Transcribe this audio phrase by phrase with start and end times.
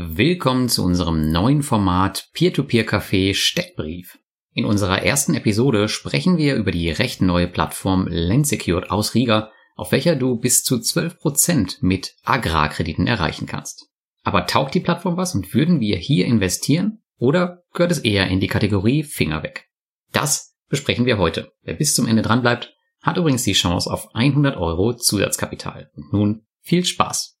[0.00, 4.16] Willkommen zu unserem neuen Format Peer-to-Peer-Café Steckbrief.
[4.52, 9.90] In unserer ersten Episode sprechen wir über die recht neue Plattform Lensecured aus Riga, auf
[9.90, 13.88] welcher du bis zu 12% mit Agrarkrediten erreichen kannst.
[14.22, 17.02] Aber taugt die Plattform was und würden wir hier investieren?
[17.16, 19.68] Oder gehört es eher in die Kategorie Finger weg?
[20.12, 21.50] Das besprechen wir heute.
[21.62, 22.72] Wer bis zum Ende dran bleibt,
[23.02, 25.90] hat übrigens die Chance auf 100 Euro Zusatzkapital.
[25.96, 27.36] Und nun viel Spaß!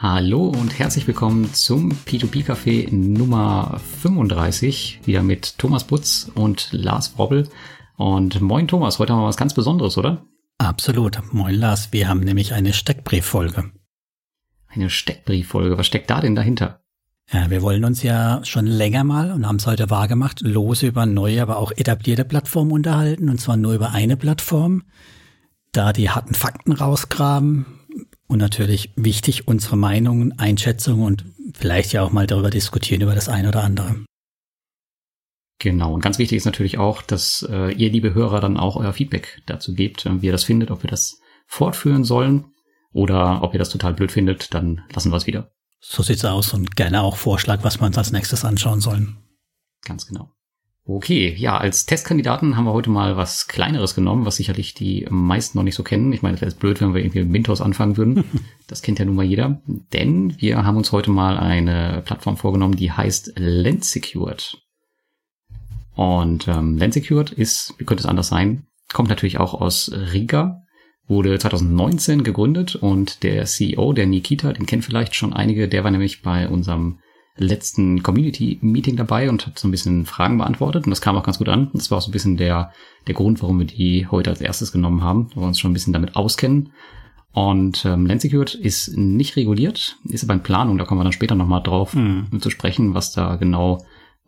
[0.00, 7.48] Hallo und herzlich willkommen zum P2P-Café Nummer 35, wieder mit Thomas Butz und Lars Wrobbel.
[7.96, 10.24] Und moin Thomas, heute haben wir was ganz Besonderes, oder?
[10.58, 11.20] Absolut.
[11.32, 13.72] Moin Lars, wir haben nämlich eine Steckbrieffolge.
[14.68, 16.80] Eine Steckbrieffolge, was steckt da denn dahinter?
[17.32, 21.06] Ja, wir wollen uns ja schon länger mal und haben es heute wahrgemacht, lose über
[21.06, 24.84] neue, aber auch etablierte Plattformen unterhalten und zwar nur über eine Plattform.
[25.72, 27.66] Da die harten Fakten rausgraben,
[28.28, 33.28] und natürlich wichtig, unsere Meinungen, Einschätzungen und vielleicht ja auch mal darüber diskutieren, über das
[33.28, 34.04] eine oder andere.
[35.58, 38.92] Genau, und ganz wichtig ist natürlich auch, dass äh, ihr, liebe Hörer, dann auch euer
[38.92, 42.52] Feedback dazu gebt, äh, wie ihr das findet, ob wir das fortführen sollen
[42.92, 45.50] oder ob ihr das total blöd findet, dann lassen wir es wieder.
[45.80, 49.16] So sieht's aus und gerne auch Vorschlag, was wir uns als nächstes anschauen sollen.
[49.84, 50.30] Ganz genau.
[50.90, 55.58] Okay, ja, als Testkandidaten haben wir heute mal was Kleineres genommen, was sicherlich die meisten
[55.58, 56.14] noch nicht so kennen.
[56.14, 58.24] Ich meine, es wäre blöd, wenn wir irgendwie mit Mintos anfangen würden.
[58.68, 59.60] Das kennt ja nun mal jeder.
[59.94, 64.58] Denn wir haben uns heute mal eine Plattform vorgenommen, die heißt Lendsecured.
[65.94, 70.62] Und ähm, Lendsecured ist, wie könnte es anders sein, kommt natürlich auch aus Riga,
[71.06, 75.90] wurde 2019 gegründet und der CEO, der Nikita, den kennt vielleicht schon einige, der war
[75.90, 76.98] nämlich bei unserem
[77.38, 81.38] letzten Community-Meeting dabei und hat so ein bisschen Fragen beantwortet und das kam auch ganz
[81.38, 81.70] gut an.
[81.72, 82.72] Das war auch so ein bisschen der,
[83.06, 85.74] der Grund, warum wir die heute als erstes genommen haben, weil wir uns schon ein
[85.74, 86.72] bisschen damit auskennen.
[87.32, 91.34] Und ähm, Landsecured ist nicht reguliert, ist aber in Planung, da kommen wir dann später
[91.34, 92.40] nochmal drauf mhm.
[92.40, 93.84] zu sprechen, was da genau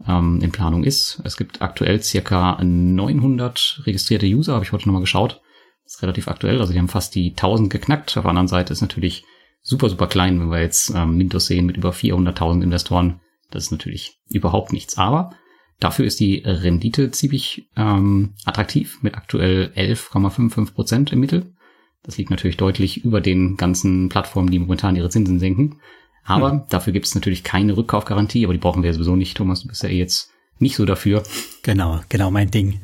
[0.06, 1.20] ähm, in Planung ist.
[1.25, 5.41] Es gibt aktuell circa 900 registrierte User, habe ich heute nochmal geschaut.
[5.84, 8.16] Das ist relativ aktuell, also die haben fast die 1000 geknackt.
[8.16, 9.25] Auf der anderen Seite ist natürlich
[9.62, 13.21] super, super klein, wenn wir jetzt ähm, Mintos sehen mit über 400.000 Investoren.
[13.50, 14.97] Das ist natürlich überhaupt nichts.
[14.98, 15.31] Aber
[15.78, 21.54] dafür ist die Rendite ziemlich ähm, attraktiv mit aktuell 11,55 Prozent im Mittel.
[22.03, 25.81] Das liegt natürlich deutlich über den ganzen Plattformen, die momentan ihre Zinsen senken.
[26.25, 26.62] Aber hm.
[26.69, 29.62] dafür gibt es natürlich keine Rückkaufgarantie, aber die brauchen wir sowieso nicht, Thomas.
[29.62, 31.22] Du bist ja eh jetzt nicht so dafür.
[31.62, 32.81] Genau, genau mein Ding.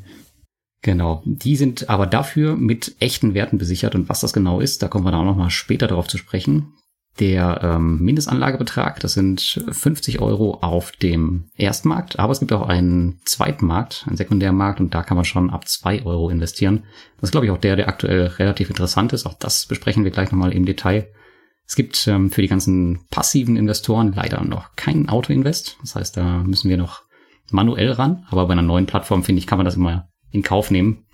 [0.82, 1.22] Genau.
[1.24, 5.04] Die sind aber dafür mit echten Werten besichert und was das genau ist, da kommen
[5.04, 6.74] wir dann auch noch mal später darauf zu sprechen.
[7.18, 13.20] Der ähm, Mindestanlagebetrag, das sind 50 Euro auf dem Erstmarkt, aber es gibt auch einen
[13.24, 16.84] Zweitmarkt, einen Sekundärmarkt und da kann man schon ab zwei Euro investieren.
[17.18, 19.24] Das ist, glaube ich, auch der, der aktuell relativ interessant ist.
[19.24, 21.08] Auch das besprechen wir gleich nochmal im Detail.
[21.66, 25.78] Es gibt ähm, für die ganzen passiven Investoren leider noch keinen Auto-Invest.
[25.80, 27.02] Das heißt, da müssen wir noch
[27.50, 28.26] manuell ran.
[28.30, 31.04] Aber bei einer neuen Plattform, finde ich, kann man das immer in Kauf nehmen.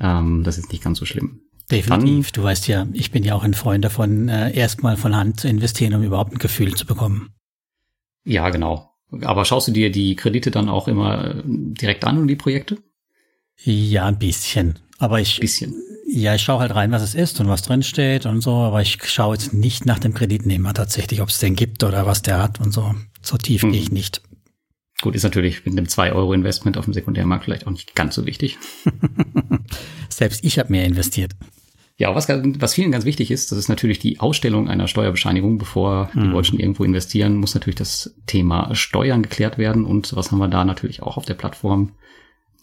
[0.00, 1.40] Ähm, das ist nicht ganz so schlimm.
[1.70, 2.32] Definitiv.
[2.32, 5.40] Dann, du weißt ja, ich bin ja auch ein Freund davon, äh, erstmal von Hand
[5.40, 7.30] zu investieren, um überhaupt ein Gefühl zu bekommen.
[8.24, 8.90] Ja, genau.
[9.22, 12.78] Aber schaust du dir die Kredite dann auch immer äh, direkt an und die Projekte?
[13.62, 14.78] Ja, ein bisschen.
[14.98, 15.74] Aber ich, bisschen.
[16.06, 18.52] ja, ich schaue halt rein, was es ist und was drin steht und so.
[18.52, 22.22] Aber ich schaue jetzt nicht nach dem Kreditnehmer tatsächlich, ob es den gibt oder was
[22.22, 22.94] der hat und so.
[23.22, 23.72] So tief hm.
[23.72, 24.22] gehe ich nicht.
[25.00, 28.58] Gut, ist natürlich mit einem 2-Euro-Investment auf dem Sekundärmarkt vielleicht auch nicht ganz so wichtig.
[30.08, 31.32] Selbst ich habe mehr investiert.
[31.96, 35.58] Ja, was, was vielen ganz wichtig ist, das ist natürlich die Ausstellung einer Steuerbescheinigung.
[35.58, 39.84] Bevor die Deutschen irgendwo investieren, muss natürlich das Thema Steuern geklärt werden.
[39.84, 41.92] Und was haben wir da natürlich auch auf der Plattform?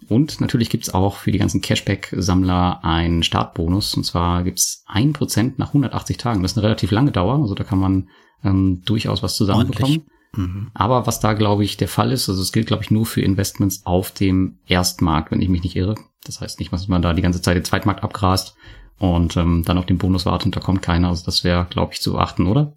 [0.09, 3.93] Und natürlich gibt's auch für die ganzen Cashback-Sammler einen Startbonus.
[3.93, 6.41] Und zwar gibt's ein Prozent nach 180 Tagen.
[6.41, 7.39] Das ist eine relativ lange Dauer.
[7.39, 8.09] Also da kann man
[8.43, 9.97] ähm, durchaus was zusammenbekommen.
[9.97, 10.16] Ordentlich.
[10.35, 10.71] Mhm.
[10.73, 13.21] Aber was da, glaube ich, der Fall ist, also es gilt, glaube ich, nur für
[13.21, 15.95] Investments auf dem Erstmarkt, wenn ich mich nicht irre.
[16.23, 18.55] Das heißt nicht, dass man da die ganze Zeit den Zweitmarkt abgrast
[18.99, 21.09] und ähm, dann auf den Bonus wartet und da kommt keiner.
[21.09, 22.73] Also das wäre, glaube ich, zu beachten, oder?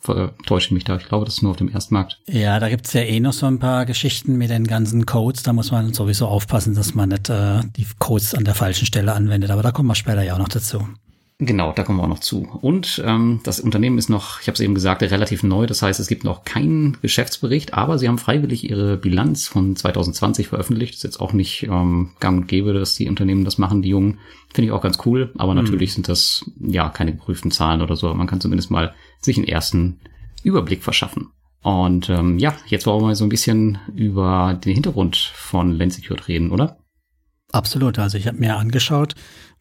[0.47, 0.97] Täusche ich mich da?
[0.97, 2.21] Ich glaube, das ist nur auf dem Erstmarkt.
[2.27, 5.43] Ja, da gibt's ja eh noch so ein paar Geschichten mit den ganzen Codes.
[5.43, 9.15] Da muss man sowieso aufpassen, dass man nicht äh, die Codes an der falschen Stelle
[9.15, 9.51] anwendet.
[9.51, 10.87] Aber da kommen wir später ja auch noch dazu.
[11.43, 12.47] Genau, da kommen wir auch noch zu.
[12.61, 15.67] Und ähm, das Unternehmen ist noch, ich habe es eben gesagt, relativ neu.
[15.67, 20.49] Das heißt, es gibt noch keinen Geschäftsbericht, aber sie haben freiwillig ihre Bilanz von 2020
[20.49, 20.93] veröffentlicht.
[20.93, 23.89] Das ist jetzt auch nicht ähm, gang und gäbe, dass die Unternehmen das machen, die
[23.89, 24.19] Jungen.
[24.53, 25.33] Finde ich auch ganz cool.
[25.39, 25.63] Aber mhm.
[25.63, 28.13] natürlich sind das ja keine geprüften Zahlen oder so.
[28.13, 30.01] Man kann zumindest mal sich einen ersten
[30.43, 31.29] Überblick verschaffen.
[31.63, 36.29] Und ähm, ja, jetzt wollen wir mal so ein bisschen über den Hintergrund von Lensecured
[36.29, 36.77] reden, oder?
[37.53, 37.99] Absolut.
[37.99, 39.15] Also ich habe mir angeschaut,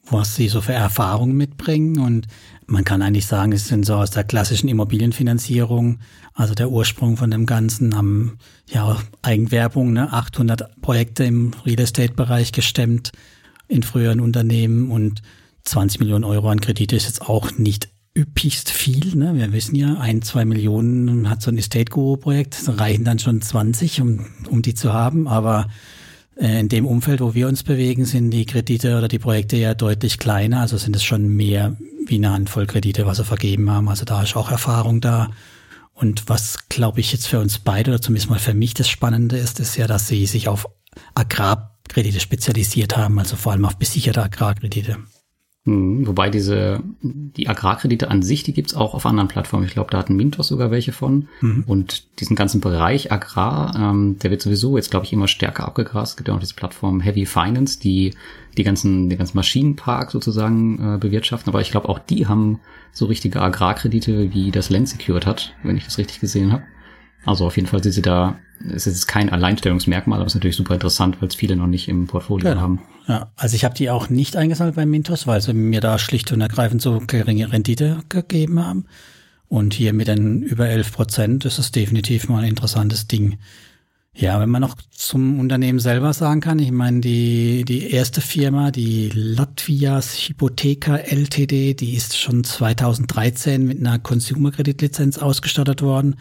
[0.10, 2.28] was sie so für Erfahrungen mitbringen und
[2.66, 6.00] man kann eigentlich sagen, es sind so aus der klassischen Immobilienfinanzierung,
[6.34, 8.38] also der Ursprung von dem Ganzen, haben
[8.68, 13.12] ja Eigenwerbung, ne, 800 Projekte im Real Estate Bereich gestemmt
[13.68, 15.22] in früheren Unternehmen und
[15.64, 19.16] 20 Millionen Euro an Kredite ist jetzt auch nicht üppigst viel.
[19.16, 19.36] Ne?
[19.36, 23.42] Wir wissen ja, ein, zwei Millionen hat so ein Estate Guru Projekt, reichen dann schon
[23.42, 25.68] 20, um, um die zu haben, aber
[26.40, 30.18] in dem Umfeld, wo wir uns bewegen, sind die Kredite oder die Projekte ja deutlich
[30.20, 30.62] kleiner.
[30.62, 31.76] Also sind es schon mehr
[32.06, 33.90] wie eine Handvoll Kredite, was sie vergeben haben.
[33.90, 35.32] Also da ist auch Erfahrung da.
[35.94, 39.38] Und was, glaube ich, jetzt für uns beide oder zumindest mal für mich das Spannende
[39.38, 40.66] ist, ist ja, dass sie sich auf
[41.14, 44.98] Agrarkredite spezialisiert haben, also vor allem auf besicherte Agrarkredite.
[45.66, 49.66] Mhm, wobei diese, die Agrarkredite an sich, die gibt's auch auf anderen Plattformen.
[49.66, 51.28] Ich glaube, da hat Mintos sogar welche von.
[51.42, 51.66] Mhm.
[51.68, 56.12] Und diesen ganzen Bereich Agrar, ähm, der wird sowieso jetzt, glaube ich, immer stärker abgegrast.
[56.12, 58.14] Es gibt ja auch diese Plattform Heavy Finance, die
[58.58, 61.50] die ganzen, den ganzen Maschinenpark sozusagen äh, bewirtschaften.
[61.50, 62.60] Aber ich glaube, auch die haben
[62.94, 66.64] so richtige Agrarkredite, wie das Land Secured hat, wenn ich das richtig gesehen habe.
[67.26, 68.40] Also auf jeden Fall sind sie da,
[68.74, 71.88] es ist kein Alleinstellungsmerkmal, aber es ist natürlich super interessant, weil es viele noch nicht
[71.88, 72.62] im Portfolio genau.
[72.62, 72.82] haben.
[73.08, 76.32] Ja, also ich habe die auch nicht eingesammelt bei Mintos, weil sie mir da schlicht
[76.32, 78.86] und ergreifend so geringe Rendite gegeben haben.
[79.48, 83.40] Und hier mit den über 11 Prozent ist es definitiv mal ein interessantes Ding.
[84.14, 88.70] Ja, wenn man noch zum Unternehmen selber sagen kann, ich meine, die, die erste Firma,
[88.70, 96.16] die Latvias Hypotheka LTD, die ist schon 2013 mit einer Consumer-Kreditlizenz ausgestattet worden.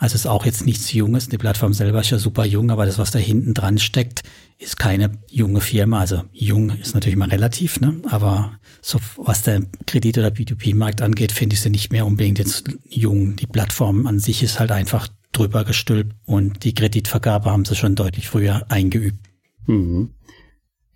[0.00, 1.28] Also ist auch jetzt nichts Junges.
[1.28, 4.22] Die Plattform selber ist ja super jung, aber das, was da hinten dran steckt,
[4.56, 6.00] ist keine junge Firma.
[6.00, 8.00] Also jung ist natürlich mal relativ, ne?
[8.08, 12.70] Aber so was der Kredit- oder B2B-Markt angeht, finde ich sie nicht mehr unbedingt jetzt
[12.88, 13.36] jung.
[13.36, 17.94] Die Plattform an sich ist halt einfach drüber gestülpt und die Kreditvergabe haben sie schon
[17.94, 19.18] deutlich früher eingeübt.
[19.66, 20.14] Mhm.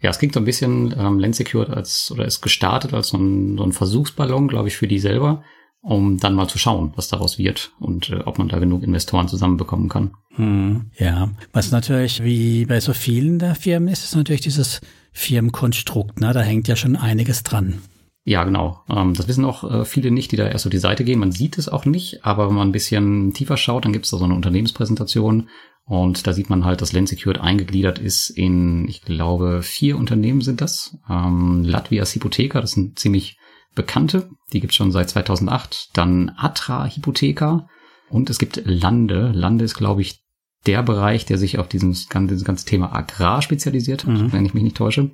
[0.00, 3.18] Ja, es klingt so ein bisschen ähm, Land Secured als oder ist gestartet als so
[3.18, 5.42] ein, so ein Versuchsballon, glaube ich, für die selber,
[5.84, 9.28] um dann mal zu schauen, was daraus wird und äh, ob man da genug Investoren
[9.28, 10.12] zusammenbekommen kann.
[10.36, 14.80] Hm, ja, was natürlich wie bei so vielen der Firmen ist, ist natürlich dieses
[15.12, 16.20] Firmenkonstrukt.
[16.20, 16.32] Ne?
[16.32, 17.80] Da hängt ja schon einiges dran.
[18.24, 18.80] Ja, genau.
[18.88, 21.20] Ähm, das wissen auch äh, viele nicht, die da erst so die Seite gehen.
[21.20, 24.10] Man sieht es auch nicht, aber wenn man ein bisschen tiefer schaut, dann gibt es
[24.10, 25.48] da so eine Unternehmenspräsentation
[25.84, 30.40] und da sieht man halt, dass Land Secured eingegliedert ist in, ich glaube, vier Unternehmen
[30.40, 30.96] sind das.
[31.10, 33.36] Ähm, Latvias Hypotheker, das sind ziemlich
[33.74, 35.90] bekannte, die gibt's schon seit 2008.
[35.94, 37.68] Dann Atra Hypotheker
[38.08, 39.32] und es gibt Lande.
[39.34, 40.20] Lande ist, glaube ich,
[40.66, 44.32] der Bereich, der sich auf dieses ganze, dieses ganze Thema Agrar spezialisiert hat, mhm.
[44.32, 45.10] wenn ich mich nicht täusche.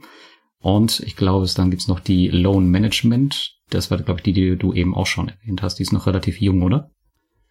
[0.61, 3.57] Und ich glaube, es dann gibt's noch die Loan Management.
[3.71, 5.79] Das war, glaube ich, die, die du eben auch schon erwähnt hast.
[5.79, 6.91] Die ist noch relativ jung, oder?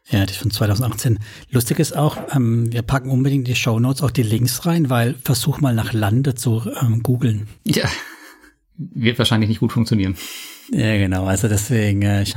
[0.10, 1.20] Ja, die ist von 2018.
[1.50, 4.90] Lustig ist auch, ähm, wir packen unbedingt in die Show Notes auch die Links rein,
[4.90, 7.48] weil versuch mal nach Lande zu ähm, googeln.
[7.66, 7.90] Ja,
[8.80, 10.16] wird wahrscheinlich nicht gut funktionieren.
[10.72, 11.26] Ja, genau.
[11.26, 12.36] Also deswegen, äh, ich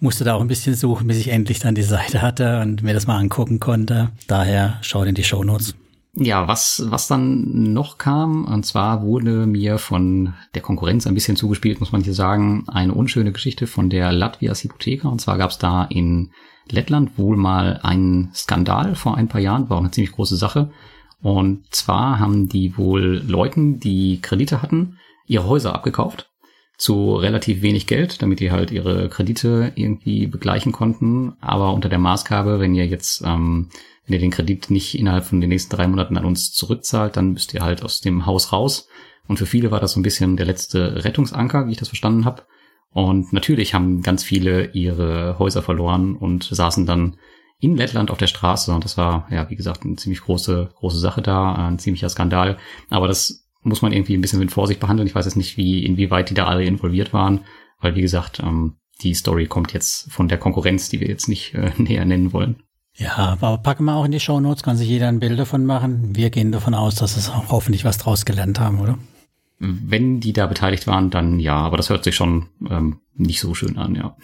[0.00, 2.94] musste da auch ein bisschen suchen, bis ich endlich dann die Seite hatte und mir
[2.94, 4.10] das mal angucken konnte.
[4.26, 5.74] Daher schaut in die Show Notes.
[6.14, 11.36] Ja, was, was dann noch kam, und zwar wurde mir von der Konkurrenz ein bisschen
[11.36, 15.10] zugespielt, muss man hier sagen, eine unschöne Geschichte von der Latvias Hypotheker.
[15.10, 16.30] Und zwar gab es da in
[16.70, 20.70] Lettland wohl mal einen Skandal vor ein paar Jahren, war auch eine ziemlich große Sache.
[21.22, 26.30] Und zwar haben die wohl Leuten, die Kredite hatten, ihre Häuser abgekauft
[26.76, 31.36] zu relativ wenig Geld, damit die halt ihre Kredite irgendwie begleichen konnten.
[31.40, 33.68] Aber unter der Maßgabe, wenn ihr jetzt ähm,
[34.08, 37.32] wenn ihr den Kredit nicht innerhalb von den nächsten drei Monaten an uns zurückzahlt, dann
[37.32, 38.88] müsst ihr halt aus dem Haus raus.
[39.26, 42.24] Und für viele war das so ein bisschen der letzte Rettungsanker, wie ich das verstanden
[42.24, 42.44] habe.
[42.90, 47.18] Und natürlich haben ganz viele ihre Häuser verloren und saßen dann
[47.60, 48.72] in Lettland auf der Straße.
[48.72, 52.56] Und das war, ja, wie gesagt, eine ziemlich große, große Sache da, ein ziemlicher Skandal.
[52.88, 55.06] Aber das muss man irgendwie ein bisschen mit Vorsicht behandeln.
[55.06, 57.40] Ich weiß jetzt nicht, wie, inwieweit die da alle involviert waren.
[57.80, 61.54] Weil, wie gesagt, ähm, die Story kommt jetzt von der Konkurrenz, die wir jetzt nicht
[61.54, 62.62] äh, näher nennen wollen.
[62.94, 65.64] Ja, aber packen wir auch in die Show Notes, kann sich jeder ein Bild davon
[65.64, 66.16] machen.
[66.16, 68.98] Wir gehen davon aus, dass es auch hoffentlich was draus gelernt haben, oder?
[69.60, 73.54] Wenn die da beteiligt waren, dann ja, aber das hört sich schon ähm, nicht so
[73.54, 74.16] schön an, ja.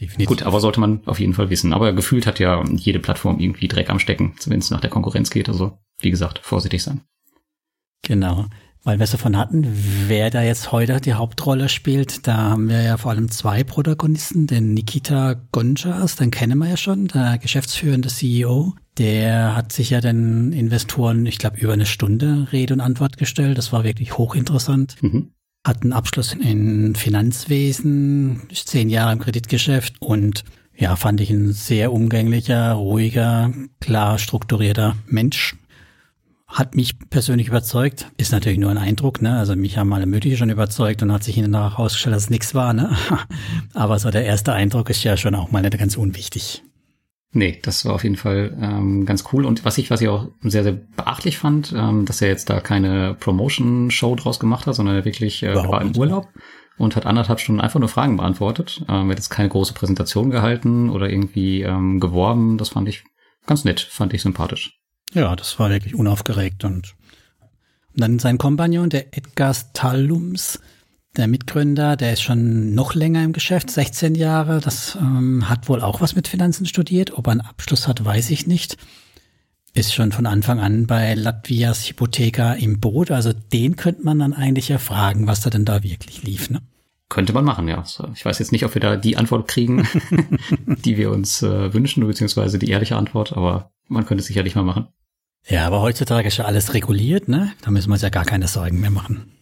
[0.00, 0.28] Definitiv.
[0.28, 1.72] Gut, aber sollte man auf jeden Fall wissen.
[1.72, 5.30] Aber gefühlt hat ja jede Plattform irgendwie Dreck am Stecken, wenn es nach der Konkurrenz
[5.30, 5.48] geht.
[5.48, 7.02] Also, wie gesagt, vorsichtig sein.
[8.08, 8.46] Genau
[8.88, 9.66] weil wir es davon hatten,
[10.06, 12.26] wer da jetzt heute die Hauptrolle spielt.
[12.26, 16.78] Da haben wir ja vor allem zwei Protagonisten, den Nikita Gonchas, den kennen wir ja
[16.78, 18.74] schon, der geschäftsführende CEO.
[18.96, 23.58] Der hat sich ja den Investoren, ich glaube, über eine Stunde Rede und Antwort gestellt.
[23.58, 24.96] Das war wirklich hochinteressant.
[25.02, 25.32] Mhm.
[25.66, 31.92] Hat einen Abschluss in Finanzwesen, zehn Jahre im Kreditgeschäft und ja, fand ich ein sehr
[31.92, 35.56] umgänglicher, ruhiger, klar strukturierter Mensch
[36.48, 38.10] hat mich persönlich überzeugt.
[38.16, 39.38] Ist natürlich nur ein Eindruck, ne?
[39.38, 42.54] Also mich haben alle mögliche schon überzeugt und hat sich hinterher herausgestellt, dass es nichts
[42.54, 42.96] war, ne?
[43.74, 46.62] Aber so der erste Eindruck ist ja schon auch mal nicht ganz unwichtig.
[47.32, 49.44] Nee, das war auf jeden Fall ähm, ganz cool.
[49.44, 52.60] Und was ich, was ich auch sehr, sehr beachtlich fand, ähm, dass er jetzt da
[52.60, 56.28] keine Promotion-Show draus gemacht hat, sondern wirklich äh, war im Urlaub
[56.78, 58.82] und hat anderthalb Stunden einfach nur Fragen beantwortet.
[58.88, 62.56] Ähm, er hat jetzt keine große Präsentation gehalten oder irgendwie ähm, geworben.
[62.56, 63.04] Das fand ich
[63.46, 64.78] ganz nett, fand ich sympathisch.
[65.14, 66.94] Ja, das war wirklich unaufgeregt und,
[67.92, 70.60] und dann sein Kompagnon, der Edgar Stallums,
[71.16, 74.60] der Mitgründer, der ist schon noch länger im Geschäft, 16 Jahre.
[74.60, 77.16] Das ähm, hat wohl auch was mit Finanzen studiert.
[77.16, 78.76] Ob er einen Abschluss hat, weiß ich nicht.
[79.74, 83.10] Ist schon von Anfang an bei Latvias Hypotheker im Boot.
[83.10, 86.50] Also den könnte man dann eigentlich ja fragen, was da denn da wirklich lief.
[86.50, 86.60] Ne?
[87.08, 87.82] Könnte man machen, ja.
[88.14, 89.88] Ich weiß jetzt nicht, ob wir da die Antwort kriegen,
[90.84, 94.62] die wir uns äh, wünschen, beziehungsweise die ehrliche Antwort, aber man könnte es sicherlich mal
[94.62, 94.88] machen.
[95.46, 97.52] Ja, aber heutzutage ist ja alles reguliert, ne?
[97.62, 99.32] Da müssen wir uns ja gar keine Sorgen mehr machen.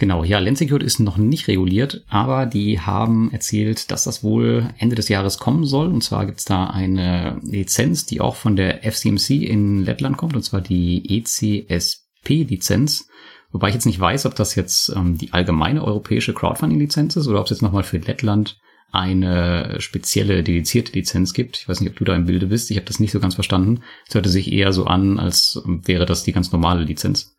[0.00, 4.96] Genau, ja, Lensecured ist noch nicht reguliert, aber die haben erzählt, dass das wohl Ende
[4.96, 5.88] des Jahres kommen soll.
[5.88, 10.42] Und zwar gibt's da eine Lizenz, die auch von der FCMC in Lettland kommt, und
[10.42, 13.08] zwar die ECSP-Lizenz.
[13.52, 17.40] Wobei ich jetzt nicht weiß, ob das jetzt ähm, die allgemeine europäische Crowdfunding-Lizenz ist oder
[17.40, 18.58] ob es jetzt nochmal für Lettland
[18.92, 21.58] eine spezielle dedizierte Lizenz gibt.
[21.58, 22.70] Ich weiß nicht, ob du da im Bilde bist.
[22.70, 23.82] Ich habe das nicht so ganz verstanden.
[24.08, 27.36] Es hörte sich eher so an, als wäre das die ganz normale Lizenz,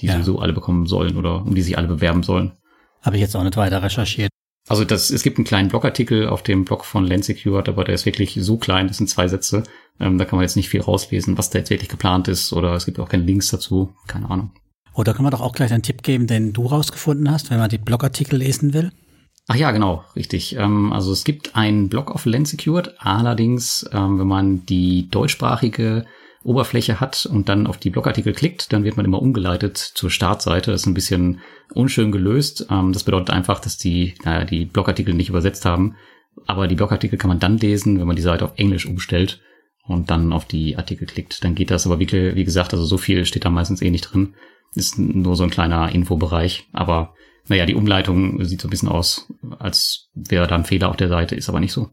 [0.00, 0.14] die ja.
[0.14, 2.52] sowieso alle bekommen sollen oder um die sich alle bewerben sollen.
[3.02, 4.30] Habe ich jetzt auch nicht weiter recherchiert.
[4.68, 8.06] Also das, es gibt einen kleinen Blogartikel auf dem Blog von Lensecured, aber der ist
[8.06, 9.64] wirklich so klein, das sind zwei Sätze.
[9.98, 12.72] Ähm, da kann man jetzt nicht viel rauslesen, was da jetzt wirklich geplant ist oder
[12.74, 13.92] es gibt auch keine Links dazu.
[14.06, 14.52] Keine Ahnung.
[14.94, 17.70] Oder kann man doch auch gleich einen Tipp geben, den du rausgefunden hast, wenn man
[17.70, 18.92] die Blogartikel lesen will?
[19.48, 20.56] Ach ja, genau, richtig.
[20.56, 26.06] Ähm, also es gibt einen Blog auf Lensecured, allerdings, ähm, wenn man die deutschsprachige
[26.44, 30.70] Oberfläche hat und dann auf die Blogartikel klickt, dann wird man immer umgeleitet zur Startseite.
[30.70, 31.40] Das ist ein bisschen
[31.72, 32.66] unschön gelöst.
[32.70, 35.96] Ähm, das bedeutet einfach, dass die, naja, die Blogartikel nicht übersetzt haben.
[36.46, 39.40] Aber die Blogartikel kann man dann lesen, wenn man die Seite auf Englisch umstellt
[39.86, 41.44] und dann auf die Artikel klickt.
[41.44, 44.12] Dann geht das aber wie, wie gesagt, also so viel steht da meistens eh nicht
[44.12, 44.34] drin.
[44.74, 46.68] Ist nur so ein kleiner Infobereich.
[46.72, 47.14] Aber
[47.48, 51.08] naja, die Umleitung sieht so ein bisschen aus, als wäre da ein Fehler auf der
[51.08, 51.90] Seite, ist aber nicht so.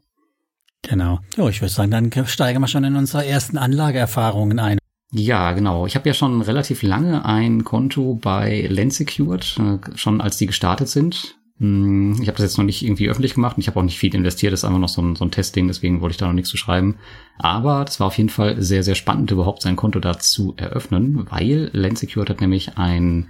[0.81, 1.19] Genau.
[1.35, 4.77] Jo, ich würde sagen, dann steigen wir schon in unsere ersten Anlageerfahrungen ein.
[5.11, 5.87] Ja, genau.
[5.87, 10.87] Ich habe ja schon relativ lange ein Konto bei Lensecured, äh, schon als die gestartet
[10.87, 11.39] sind.
[11.59, 13.99] Hm, ich habe das jetzt noch nicht irgendwie öffentlich gemacht und ich habe auch nicht
[13.99, 16.27] viel investiert, das ist einfach noch so ein, so ein Testing, deswegen wollte ich da
[16.27, 16.95] noch nichts zu schreiben.
[17.37, 21.27] Aber das war auf jeden Fall sehr, sehr spannend, überhaupt sein Konto da zu eröffnen,
[21.29, 23.29] weil Lensecured hat nämlich ein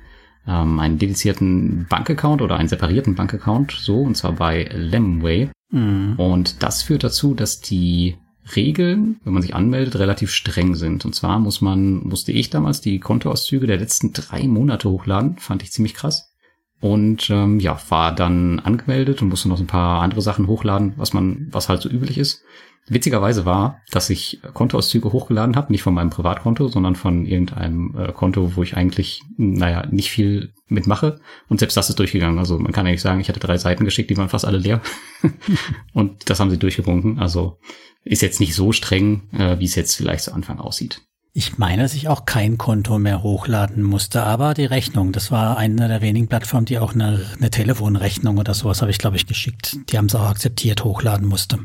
[0.49, 5.49] ähm, einen dedizierten Bankaccount oder einen separierten Bankaccount, so, und zwar bei Lemway.
[5.71, 6.15] Mhm.
[6.17, 8.17] Und das führt dazu, dass die
[8.55, 11.05] Regeln, wenn man sich anmeldet, relativ streng sind.
[11.05, 15.61] Und zwar muss man, musste ich damals die Kontoauszüge der letzten drei Monate hochladen, fand
[15.61, 16.33] ich ziemlich krass.
[16.81, 21.13] Und ähm, ja, war dann angemeldet und musste noch ein paar andere Sachen hochladen, was
[21.13, 22.43] man, was halt so üblich ist.
[22.89, 28.11] Witzigerweise war, dass ich Kontoauszüge hochgeladen habe, nicht von meinem Privatkonto, sondern von irgendeinem äh,
[28.11, 31.19] Konto, wo ich eigentlich, naja, nicht viel mitmache.
[31.47, 32.39] Und selbst das ist durchgegangen.
[32.39, 34.81] Also man kann eigentlich sagen, ich hatte drei Seiten geschickt, die waren fast alle leer.
[35.93, 37.19] und das haben sie durchgewunken.
[37.19, 37.59] Also
[38.03, 41.01] ist jetzt nicht so streng, äh, wie es jetzt vielleicht zu Anfang aussieht.
[41.31, 45.57] Ich meine, dass ich auch kein Konto mehr hochladen musste, aber die Rechnung, das war
[45.57, 49.27] eine der wenigen Plattformen, die auch eine, eine Telefonrechnung oder sowas habe ich, glaube ich,
[49.27, 49.77] geschickt.
[49.91, 51.59] Die haben es auch akzeptiert, hochladen musste.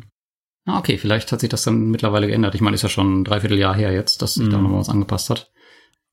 [0.67, 2.55] Ah, okay, vielleicht hat sich das dann mittlerweile geändert.
[2.55, 4.51] Ich meine, ist ja schon ein Dreivierteljahr her jetzt, dass sich mm.
[4.51, 4.63] da mhm.
[4.63, 5.53] nochmal was angepasst hat.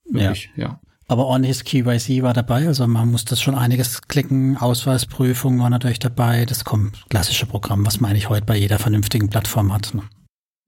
[0.06, 0.64] Wirklich, ja.
[0.64, 0.80] ja.
[1.08, 4.56] Aber ordentliches KYC war dabei, also man muss das schon einiges klicken.
[4.56, 6.46] Ausweisprüfung war natürlich dabei.
[6.46, 9.94] Das kommt klassische Programm, was man eigentlich heute bei jeder vernünftigen Plattform hat.
[9.94, 10.04] Ne?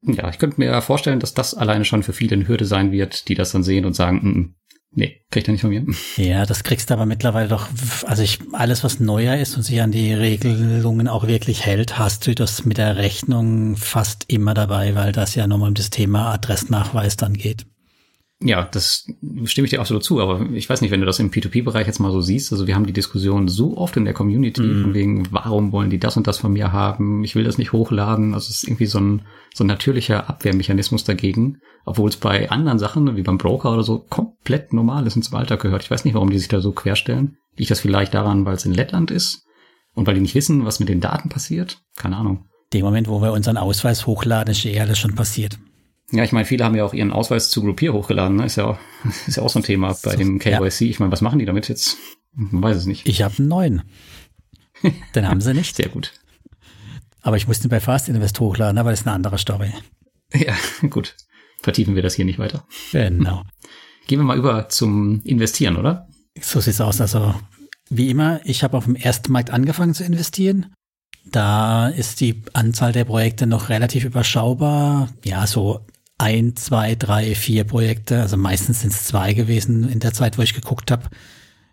[0.06, 3.30] Ja, ich könnte mir vorstellen, dass das alleine schon für viele eine Hürde sein wird,
[3.30, 4.56] die das dann sehen und sagen,
[4.96, 5.86] Nee, kriegt er nicht von mir.
[6.18, 7.68] Ja, das kriegst du aber mittlerweile doch,
[8.06, 12.28] also ich, alles was neuer ist und sich an die Regelungen auch wirklich hält, hast
[12.28, 16.32] du das mit der Rechnung fast immer dabei, weil das ja nochmal um das Thema
[16.34, 17.66] Adressnachweis dann geht.
[18.46, 19.08] Ja, das
[19.46, 22.00] stimme ich dir absolut zu, aber ich weiß nicht, wenn du das im P2P-Bereich jetzt
[22.00, 24.82] mal so siehst, also wir haben die Diskussion so oft in der Community, mm.
[24.82, 27.72] von wegen, warum wollen die das und das von mir haben, ich will das nicht
[27.72, 29.22] hochladen, also es ist irgendwie so ein,
[29.54, 34.00] so ein natürlicher Abwehrmechanismus dagegen, obwohl es bei anderen Sachen, wie beim Broker oder so,
[34.00, 35.84] komplett normal ist und zum Alltag gehört.
[35.84, 37.38] Ich weiß nicht, warum die sich da so querstellen.
[37.56, 39.46] Liegt das vielleicht daran, weil es in Lettland ist
[39.94, 41.80] und weil die nicht wissen, was mit den Daten passiert?
[41.96, 42.46] Keine Ahnung.
[42.74, 45.60] Dem Moment, wo wir unseren Ausweis hochladen, ist ja alles schon passiert.
[46.14, 48.38] Ja, ich meine, viele haben ja auch ihren Ausweis zu Groupier hochgeladen.
[48.38, 48.46] Ne?
[48.46, 48.78] Ist, ja auch,
[49.28, 50.82] ist ja auch so ein Thema bei dem KYC.
[50.82, 50.90] Ja.
[50.90, 51.98] Ich meine, was machen die damit jetzt?
[52.34, 53.08] Man weiß es nicht.
[53.08, 53.82] Ich habe einen neuen.
[55.16, 55.76] Den haben sie nicht.
[55.76, 56.14] Sehr gut.
[57.22, 59.72] Aber ich musste ihn bei Fast Invest hochladen, aber das ist eine andere Story.
[60.34, 60.54] Ja,
[60.90, 61.16] gut.
[61.62, 62.66] Vertiefen wir das hier nicht weiter.
[62.92, 63.44] Genau.
[64.08, 66.08] gehen wir mal über zum Investieren, oder?
[66.40, 67.00] So sieht's aus.
[67.02, 67.34] Also
[67.90, 70.74] wie immer, ich habe auf dem ersten Markt angefangen zu investieren.
[71.26, 75.10] Da ist die Anzahl der Projekte noch relativ überschaubar.
[75.24, 75.80] Ja, so
[76.18, 78.22] ein, zwei, drei, vier Projekte.
[78.22, 81.10] Also meistens sind es zwei gewesen in der Zeit, wo ich geguckt habe,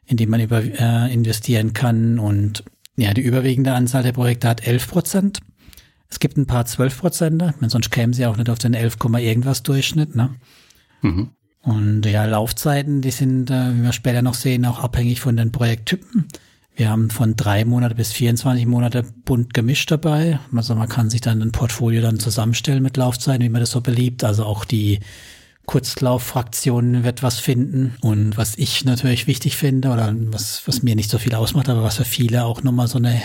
[0.07, 2.19] in die man über, äh, investieren kann.
[2.19, 2.65] Und
[2.97, 5.41] ja, die überwiegende Anzahl der Projekte hat 11 Prozent.
[6.09, 9.63] Es gibt ein paar 12 Prozent, sonst kämen sie auch nicht auf den 11, irgendwas
[9.63, 10.17] Durchschnitt.
[10.17, 10.35] Ne?
[11.03, 11.31] Mhm.
[11.63, 15.53] Und ja, Laufzeiten, die sind, äh, wie wir später noch sehen, auch abhängig von den
[15.53, 16.27] Projekttypen.
[16.77, 20.39] Wir haben von drei Monate bis 24 Monate bunt gemischt dabei.
[20.55, 23.81] Also man kann sich dann ein Portfolio dann zusammenstellen mit Laufzeiten, wie man das so
[23.81, 24.25] beliebt.
[24.25, 25.01] Also auch die
[25.67, 27.97] Kurzlauffraktionen wird was finden.
[28.01, 31.83] Und was ich natürlich wichtig finde oder was, was mir nicht so viel ausmacht, aber
[31.83, 33.21] was für viele auch nochmal so eine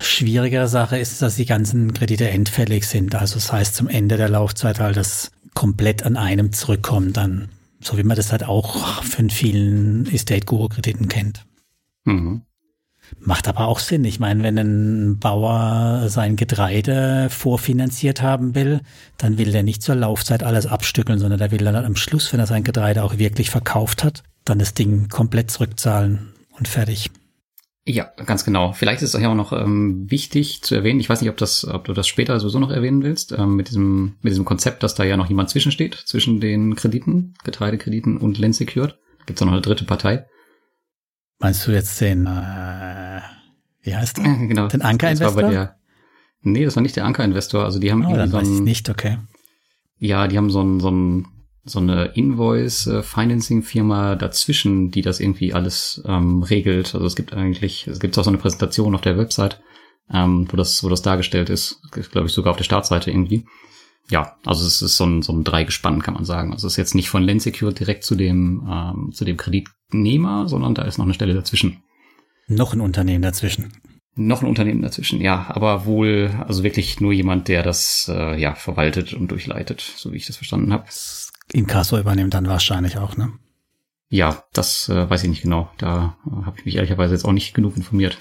[0.00, 3.14] schwierigere Sache ist, dass die ganzen Kredite endfällig sind.
[3.14, 7.48] Also das heißt zum Ende der Laufzeit halt das komplett an einem zurückkommt dann
[7.82, 11.44] so wie man das halt auch von vielen Estate-Guru-Krediten kennt.
[12.04, 12.42] Mhm.
[13.20, 14.04] Macht aber auch Sinn.
[14.04, 18.80] Ich meine, wenn ein Bauer sein Getreide vorfinanziert haben will,
[19.16, 22.40] dann will der nicht zur Laufzeit alles abstückeln, sondern der will dann am Schluss, wenn
[22.40, 27.10] er sein Getreide auch wirklich verkauft hat, dann das Ding komplett zurückzahlen und fertig.
[27.84, 28.72] Ja, ganz genau.
[28.72, 31.00] Vielleicht ist es auch noch ähm, wichtig zu erwähnen.
[31.00, 33.68] Ich weiß nicht, ob das, ob du das später sowieso noch erwähnen willst, ähm, mit
[33.68, 38.38] diesem, mit diesem Konzept, dass da ja noch jemand zwischensteht, zwischen den Krediten, Getreidekrediten und
[38.38, 38.98] Land Secured.
[39.26, 40.26] Gibt es noch eine dritte Partei.
[41.42, 43.20] Meinst du jetzt den, äh,
[43.82, 44.24] wie heißt der?
[44.48, 44.68] genau.
[44.68, 45.74] Den Anker-Investor?
[46.42, 47.64] Nee, das war nicht der Anker-Investor.
[47.64, 49.18] Also die haben oh, irgendwie dann so ein, nicht, okay.
[49.98, 51.26] Ja, die haben so ein, so ein
[51.64, 56.92] so eine Invoice-Financing-Firma dazwischen, die das irgendwie alles ähm, regelt.
[56.94, 59.62] Also es gibt eigentlich, es gibt auch so eine Präsentation auf der Website,
[60.12, 61.80] ähm, wo das, wo das dargestellt ist.
[61.92, 63.46] Glaube ich sogar auf der Startseite irgendwie.
[64.10, 66.52] Ja, also es ist so ein, so ein Dreigespann, kann man sagen.
[66.52, 70.74] Also es ist jetzt nicht von Lensecure direkt zu dem, ähm, zu dem Kreditnehmer, sondern
[70.74, 71.82] da ist noch eine Stelle dazwischen.
[72.48, 73.72] Noch ein Unternehmen dazwischen.
[74.14, 78.54] Noch ein Unternehmen dazwischen, ja, aber wohl, also wirklich nur jemand, der das äh, ja
[78.54, 80.84] verwaltet und durchleitet, so wie ich das verstanden habe.
[81.52, 83.32] Inkasso übernimmt dann wahrscheinlich auch, ne?
[84.10, 85.70] Ja, das äh, weiß ich nicht genau.
[85.78, 88.18] Da äh, habe ich mich ehrlicherweise jetzt auch nicht genug informiert.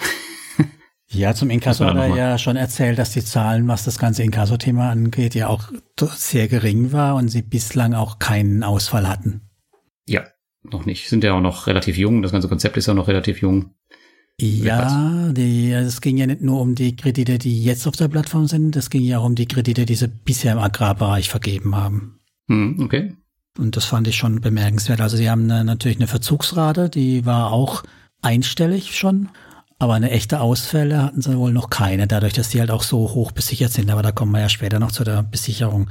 [1.13, 4.89] Ja, zum Inkasso hat er ja schon erzählt, dass die Zahlen, was das ganze Inkasso-Thema
[4.89, 5.69] angeht, ja auch
[5.99, 9.41] sehr gering war und sie bislang auch keinen Ausfall hatten.
[10.07, 10.23] Ja,
[10.63, 11.09] noch nicht.
[11.09, 12.21] Sind ja auch noch relativ jung.
[12.21, 13.71] Das ganze Konzept ist ja noch relativ jung.
[14.39, 18.47] Ja, die, es ging ja nicht nur um die Kredite, die jetzt auf der Plattform
[18.47, 22.21] sind, es ging ja auch um die Kredite, die sie bisher im Agrarbereich vergeben haben.
[22.47, 23.13] Hm, okay.
[23.59, 25.01] Und das fand ich schon bemerkenswert.
[25.01, 27.83] Also sie haben eine, natürlich eine Verzugsrate, die war auch
[28.21, 29.29] einstellig schon,
[29.81, 32.99] aber eine echte Ausfälle hatten sie wohl noch keine, dadurch, dass die halt auch so
[33.15, 33.89] hoch besichert sind.
[33.89, 35.89] Aber da kommen wir ja später noch zu der Besicherung.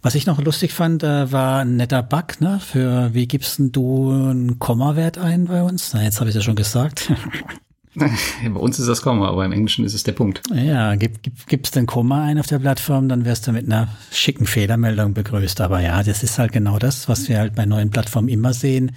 [0.00, 2.60] Was ich noch lustig fand, äh, war ein netter Bug, ne?
[2.64, 5.92] Für wie gibst denn du einen Kommawert ein bei uns?
[5.92, 7.12] Na, jetzt habe ich ja schon gesagt.
[7.94, 10.40] Bei uns ist das Komma, aber im Englischen ist es der Punkt.
[10.54, 13.88] Ja, gib, gib, gibst den Komma ein auf der Plattform, dann wirst du mit einer
[14.10, 15.60] schicken Fehlermeldung begrüßt.
[15.60, 18.92] Aber ja, das ist halt genau das, was wir halt bei neuen Plattformen immer sehen.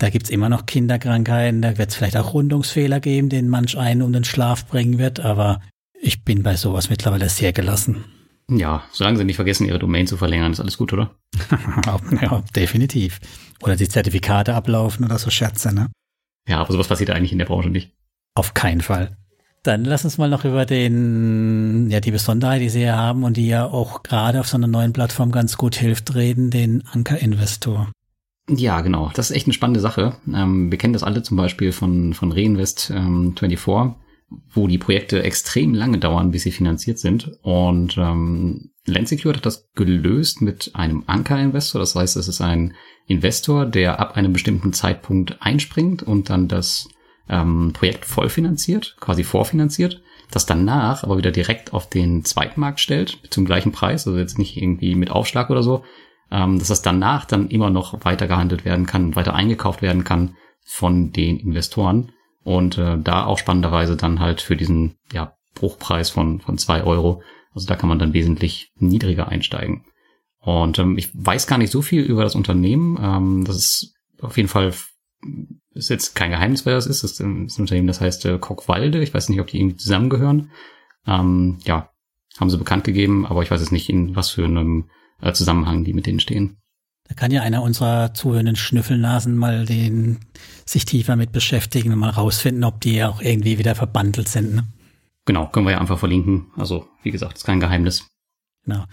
[0.00, 4.00] Da gibt's immer noch Kinderkrankheiten, da wird es vielleicht auch Rundungsfehler geben, den manch einen
[4.00, 5.60] um den Schlaf bringen wird, aber
[6.00, 8.06] ich bin bei sowas mittlerweile sehr gelassen.
[8.48, 11.14] Ja, solange sie nicht vergessen, ihre Domain zu verlängern, ist alles gut, oder?
[12.22, 13.20] ja, definitiv.
[13.62, 15.90] Oder die Zertifikate ablaufen oder so Scherze, ne?
[16.48, 17.92] Ja, aber sowas passiert eigentlich in der Branche nicht.
[18.34, 19.18] Auf keinen Fall.
[19.64, 23.36] Dann lass uns mal noch über den, ja, die Besonderheit, die sie ja haben und
[23.36, 27.92] die ja auch gerade auf so einer neuen Plattform ganz gut hilft, reden, den Anker-Investor.
[28.56, 29.10] Ja, genau.
[29.14, 30.16] Das ist echt eine spannende Sache.
[30.32, 33.96] Ähm, wir kennen das alle zum Beispiel von, von Reinvest ähm, 24,
[34.52, 37.32] wo die Projekte extrem lange dauern, bis sie finanziert sind.
[37.42, 41.80] Und ähm, Landsecure hat das gelöst mit einem Anker-Investor.
[41.80, 42.74] Das heißt, es ist ein
[43.06, 46.88] Investor, der ab einem bestimmten Zeitpunkt einspringt und dann das
[47.28, 53.44] ähm, Projekt vollfinanziert, quasi vorfinanziert, das danach aber wieder direkt auf den Zweitmarkt stellt, zum
[53.44, 55.84] gleichen Preis, also jetzt nicht irgendwie mit Aufschlag oder so,
[56.30, 60.36] ähm, dass das danach dann immer noch weiter gehandelt werden kann, weiter eingekauft werden kann
[60.64, 62.12] von den Investoren
[62.42, 67.22] und äh, da auch spannenderweise dann halt für diesen ja, Bruchpreis von, von zwei Euro,
[67.54, 69.84] also da kann man dann wesentlich niedriger einsteigen.
[70.40, 72.98] Und ähm, ich weiß gar nicht so viel über das Unternehmen.
[73.00, 74.72] Ähm, das ist auf jeden Fall
[75.72, 77.04] ist jetzt kein Geheimnis, wer das ist.
[77.04, 79.02] Das ist ein Unternehmen, das heißt äh, Kockwalde.
[79.02, 80.50] Ich weiß nicht, ob die irgendwie zusammengehören.
[81.06, 81.90] Ähm, ja,
[82.38, 85.84] haben sie bekannt gegeben, aber ich weiß jetzt nicht, in was für einem äh, Zusammenhang
[85.84, 86.56] die mit denen stehen.
[87.08, 90.18] Da kann ja einer unserer zuhörenden Schnüffelnasen mal den
[90.64, 94.54] sich tiefer mit beschäftigen und mal rausfinden, ob die auch irgendwie wieder verbandelt sind.
[94.54, 94.64] Ne?
[95.24, 96.46] Genau, können wir ja einfach verlinken.
[96.56, 98.06] Also, wie gesagt, ist kein Geheimnis.
[98.64, 98.84] Genau.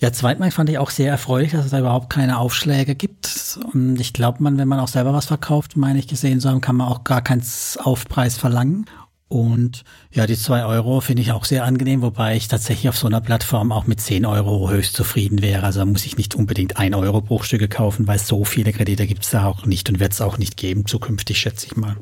[0.00, 3.58] Ja, Zweitmarkt fand ich auch sehr erfreulich, dass es da überhaupt keine Aufschläge gibt.
[3.72, 6.60] Und ich glaube, man, wenn man auch selber was verkauft, meine ich gesehen zu haben,
[6.60, 7.42] kann man auch gar keinen
[7.78, 8.86] Aufpreis verlangen.
[9.28, 13.06] Und ja, die zwei Euro finde ich auch sehr angenehm, wobei ich tatsächlich auf so
[13.06, 15.64] einer Plattform auch mit zehn Euro höchst zufrieden wäre.
[15.64, 19.30] Also muss ich nicht unbedingt ein Euro Bruchstücke kaufen, weil so viele Kredite gibt es
[19.30, 21.96] da auch nicht und wird es auch nicht geben, zukünftig schätze ich mal.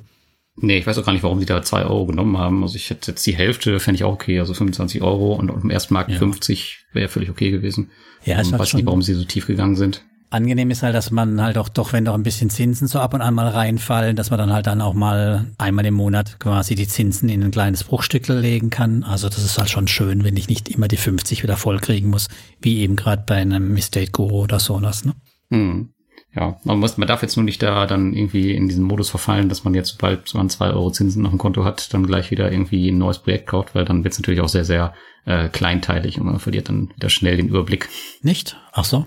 [0.59, 2.63] Nee, ich weiß auch gar nicht, warum sie da zwei Euro genommen haben.
[2.63, 5.61] Also ich hätte jetzt die Hälfte, fände ich auch okay, also 25 Euro und auf
[5.61, 6.19] dem Erstmarkt ja.
[6.19, 7.91] 50 wäre völlig okay gewesen.
[8.25, 10.05] Ja, ich weiß nicht, warum sie so tief gegangen sind.
[10.29, 13.15] Angenehm ist halt, dass man halt auch doch, wenn doch ein bisschen Zinsen so ab
[13.15, 16.75] und an mal reinfallen, dass man dann halt dann auch mal einmal im Monat quasi
[16.75, 19.05] die Zinsen in ein kleines Bruchstückel legen kann.
[19.05, 22.11] Also das ist halt schon schön, wenn ich nicht immer die 50 wieder voll kriegen
[22.11, 22.29] muss,
[22.61, 25.15] wie eben gerade bei einem Estate Guru oder so was, ne?
[25.51, 25.91] Hm.
[26.35, 29.49] Ja, man muss, man darf jetzt nur nicht da dann irgendwie in diesen Modus verfallen,
[29.49, 32.53] dass man jetzt, sobald man zwei Euro Zinsen auf dem Konto hat, dann gleich wieder
[32.53, 34.93] irgendwie ein neues Projekt kauft, weil dann wird es natürlich auch sehr, sehr
[35.25, 37.89] äh, kleinteilig und man verliert dann wieder schnell den Überblick.
[38.21, 38.59] Nicht?
[38.73, 39.07] Ach so.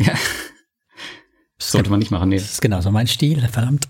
[0.00, 0.14] Ja.
[1.58, 2.36] Das sollte man nicht machen, nee.
[2.36, 3.86] Das ist genauso mein Stil, verdammt.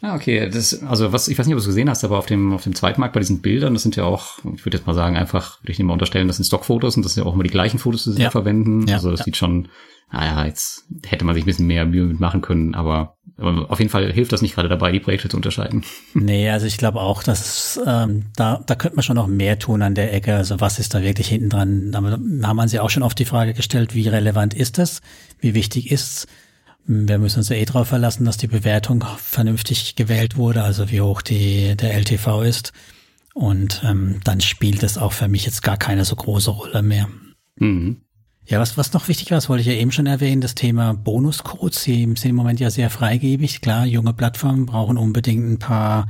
[0.00, 0.48] Ah, okay.
[0.48, 2.64] Das, also was, ich weiß nicht, ob du es gesehen hast, aber auf dem, auf
[2.64, 5.62] dem Zweitmarkt bei diesen Bildern, das sind ja auch, ich würde jetzt mal sagen, einfach,
[5.62, 7.50] würde ich nicht mal unterstellen, das sind Stockfotos und das sind ja auch immer die
[7.50, 8.30] gleichen Fotos, die sie ja.
[8.30, 8.86] verwenden.
[8.86, 9.24] Ja, also das ja.
[9.24, 9.68] sieht schon,
[10.12, 13.90] naja, jetzt hätte man sich ein bisschen mehr Mühe mitmachen können, aber, aber auf jeden
[13.90, 15.84] Fall hilft das nicht gerade dabei, die Projekte zu unterscheiden.
[16.14, 19.82] Nee, also ich glaube auch, dass ähm, da, da könnte man schon noch mehr tun
[19.82, 20.34] an der Ecke.
[20.34, 21.92] Also was ist da wirklich hinten dran?
[21.92, 25.00] Da haben man sich auch schon oft die Frage gestellt, wie relevant ist das?
[25.40, 26.26] Wie wichtig ist's?
[26.86, 31.00] Wir müssen uns ja eh darauf verlassen, dass die Bewertung vernünftig gewählt wurde, also wie
[31.00, 32.72] hoch die, der LTV ist.
[33.34, 37.08] Und ähm, dann spielt es auch für mich jetzt gar keine so große Rolle mehr.
[37.56, 38.00] Mhm.
[38.48, 40.94] Ja, was, was noch wichtig war, das wollte ich ja eben schon erwähnen, das Thema
[40.94, 41.82] Bonuscodes.
[41.82, 43.60] Sie sind im Moment ja sehr freigebig.
[43.60, 46.08] Klar, junge Plattformen brauchen unbedingt ein paar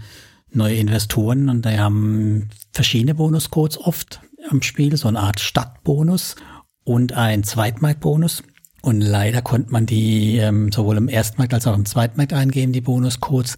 [0.53, 4.21] neue Investoren und die haben verschiedene Bonuscodes oft
[4.51, 6.37] am Spiel, so eine Art Stadtbonus
[6.85, 8.45] und ein Zweitmarktbonus.
[8.83, 12.81] Und leider konnte man die ähm, sowohl im Erstmarkt als auch im Zweitmarkt eingeben, die
[12.81, 13.57] Bonuscodes.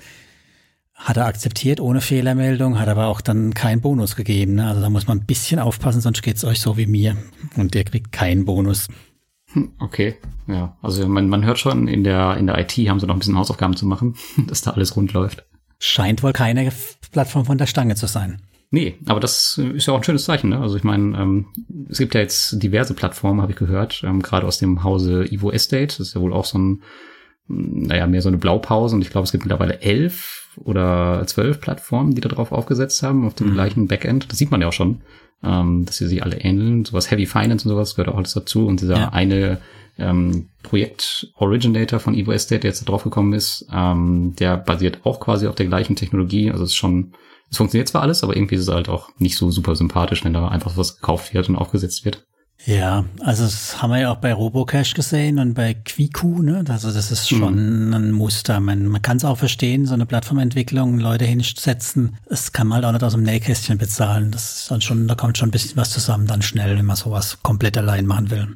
[1.01, 4.57] Hat er akzeptiert ohne Fehlermeldung, hat aber auch dann keinen Bonus gegeben.
[4.57, 4.69] Ne?
[4.69, 7.17] Also da muss man ein bisschen aufpassen, sonst geht's euch so wie mir.
[7.57, 8.87] Und der kriegt keinen Bonus.
[9.53, 10.77] Hm, okay, ja.
[10.83, 13.39] Also man, man hört schon, in der, in der IT haben sie noch ein bisschen
[13.39, 14.15] Hausaufgaben zu machen,
[14.47, 15.47] dass da alles rund läuft.
[15.79, 16.71] Scheint wohl keine
[17.13, 18.43] Plattform von der Stange zu sein.
[18.71, 20.51] Nee, aber das ist ja auch ein schönes Zeichen.
[20.51, 20.59] Ne?
[20.61, 21.47] Also ich meine, ähm,
[21.89, 25.51] es gibt ja jetzt diverse Plattformen, habe ich gehört, ähm, gerade aus dem Hause Evo
[25.51, 25.87] Estate.
[25.87, 26.83] Das ist ja wohl auch so ein,
[27.49, 28.95] naja, mehr so eine Blaupause.
[28.95, 33.27] Und ich glaube, es gibt mittlerweile elf oder zwölf Plattformen, die da drauf aufgesetzt haben,
[33.27, 33.55] auf dem mhm.
[33.55, 34.31] gleichen Backend.
[34.31, 35.03] Das sieht man ja auch schon,
[35.43, 36.85] ähm, dass sie sich alle ähneln.
[36.85, 38.67] Sowas Heavy Finance und sowas gehört auch alles dazu.
[38.67, 39.09] Und dieser ja.
[39.11, 39.59] eine
[39.99, 45.21] ähm, Projekt-Originator von Evo Estate, der jetzt da drauf gekommen ist, ähm, der basiert auch
[45.21, 46.51] quasi auf der gleichen Technologie.
[46.51, 47.13] Also es ist schon,
[47.51, 50.33] es funktioniert zwar alles, aber irgendwie ist es halt auch nicht so super sympathisch, wenn
[50.33, 52.27] da einfach was gekauft wird und aufgesetzt wird.
[52.67, 56.63] Ja, also das haben wir ja auch bei Robocash gesehen und bei Quiku, ne?
[56.69, 57.95] Also das ist schon mhm.
[57.95, 58.61] ein Muster.
[58.61, 62.85] Man, man kann es auch verstehen, so eine Plattformentwicklung, Leute hinsetzen, das kann man halt
[62.85, 64.31] auch nicht aus dem Nähkästchen bezahlen.
[64.31, 66.97] Das ist dann schon, da kommt schon ein bisschen was zusammen dann schnell, wenn man
[66.97, 68.49] sowas komplett allein machen will.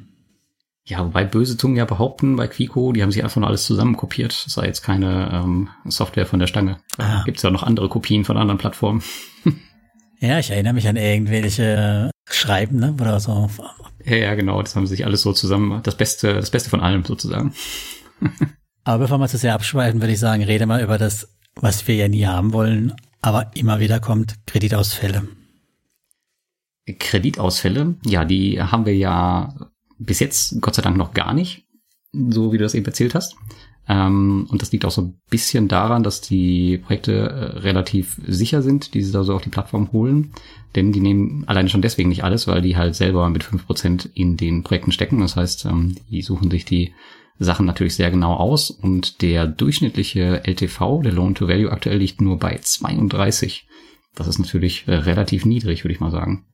[0.87, 3.97] Ja, wobei böse Zungen ja behaupten, bei Quico, die haben sich einfach nur alles zusammen
[3.97, 4.39] kopiert.
[4.45, 6.77] Das sei jetzt keine ähm, Software von der Stange.
[6.99, 7.23] Ah.
[7.25, 9.01] Gibt es ja noch andere Kopien von anderen Plattformen.
[10.19, 12.95] ja, ich erinnere mich an irgendwelche Schreiben, ne?
[12.99, 13.49] Oder so
[14.05, 14.61] ja, ja, genau.
[14.61, 17.53] Das haben sie sich alles so zusammen, das Beste, das Beste von allem sozusagen.
[18.83, 21.95] aber bevor wir zu sehr abschweifen, würde ich sagen, rede mal über das, was wir
[21.95, 25.27] ja nie haben wollen, aber immer wieder kommt, Kreditausfälle.
[26.99, 31.67] Kreditausfälle, ja, die haben wir ja bis jetzt Gott sei Dank noch gar nicht,
[32.13, 33.35] so wie du das eben erzählt hast.
[33.87, 38.61] Ähm, und das liegt auch so ein bisschen daran, dass die Projekte äh, relativ sicher
[38.61, 40.31] sind, die sie da so auf die Plattform holen.
[40.75, 44.09] Denn die nehmen alleine schon deswegen nicht alles, weil die halt selber mit fünf Prozent
[44.13, 45.19] in den Projekten stecken.
[45.19, 46.93] Das heißt, ähm, die suchen sich die
[47.37, 52.21] Sachen natürlich sehr genau aus und der durchschnittliche LTV, der Loan to Value aktuell liegt
[52.21, 53.67] nur bei 32.
[54.15, 56.45] Das ist natürlich äh, relativ niedrig, würde ich mal sagen.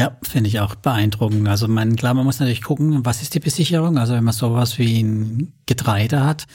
[0.00, 1.46] Ja, finde ich auch beeindruckend.
[1.46, 3.98] Also man, klar, man muss natürlich gucken, was ist die Besicherung.
[3.98, 6.46] Also wenn man sowas wie ein Getreide hat,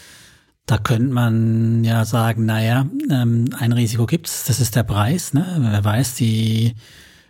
[0.65, 5.35] da könnte man ja sagen, naja, ähm, ein Risiko gibt's, das ist der Preis.
[5.35, 5.45] Ne?
[5.59, 6.73] Wer weiß, die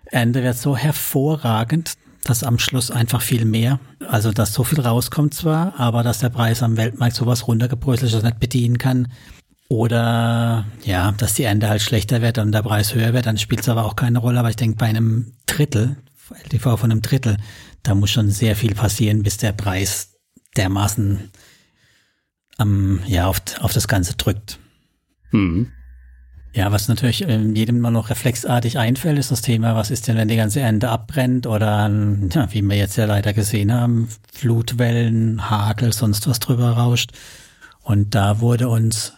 [0.05, 5.33] Ende wird so hervorragend, dass am Schluss einfach viel mehr, also dass so viel rauskommt
[5.33, 9.09] zwar, aber dass der Preis am Weltmarkt sowas runtergebröselt ist, nicht bedienen kann.
[9.67, 13.61] Oder ja, dass die Ende halt schlechter wird und der Preis höher wird, dann spielt
[13.61, 14.39] es aber auch keine Rolle.
[14.39, 15.97] Aber ich denke, bei einem Drittel,
[16.43, 17.37] LTV von einem Drittel,
[17.83, 20.13] da muss schon sehr viel passieren, bis der Preis
[20.55, 21.31] dermaßen
[22.59, 24.59] ähm, ja, auf, auf das Ganze drückt.
[25.31, 25.71] Mhm.
[26.53, 30.15] Ja, was natürlich ähm, jedem mal noch reflexartig einfällt, ist das Thema, was ist denn,
[30.15, 31.91] wenn die ganze Ernte abbrennt oder,
[32.33, 37.11] ja, wie wir jetzt ja leider gesehen haben, Flutwellen, Hagel, sonst was drüber rauscht.
[37.81, 39.13] Und da wurde uns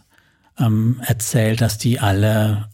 [0.60, 2.70] ähm, erzählt, dass die alle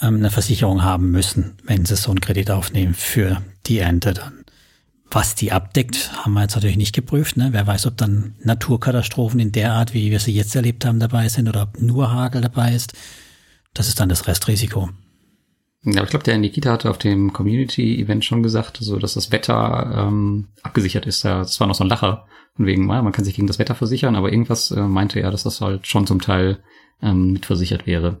[0.00, 4.44] ähm, eine Versicherung haben müssen, wenn sie so einen Kredit aufnehmen für die Ernte dann.
[5.10, 7.38] Was die abdeckt, haben wir jetzt natürlich nicht geprüft.
[7.38, 7.48] Ne?
[7.52, 11.28] Wer weiß, ob dann Naturkatastrophen in der Art, wie wir sie jetzt erlebt haben, dabei
[11.28, 12.92] sind oder ob nur Hagel dabei ist.
[13.72, 14.90] Das ist dann das Restrisiko.
[15.84, 20.08] Ja, ich glaube, der Nikita hatte auf dem Community-Event schon gesagt, so dass das Wetter
[20.08, 21.24] ähm, abgesichert ist.
[21.24, 22.26] Das war noch so ein Lacher.
[22.56, 25.44] Von wegen, man kann sich gegen das Wetter versichern, aber irgendwas äh, meinte er, dass
[25.44, 26.58] das halt schon zum Teil
[27.02, 28.20] ähm, mitversichert wäre.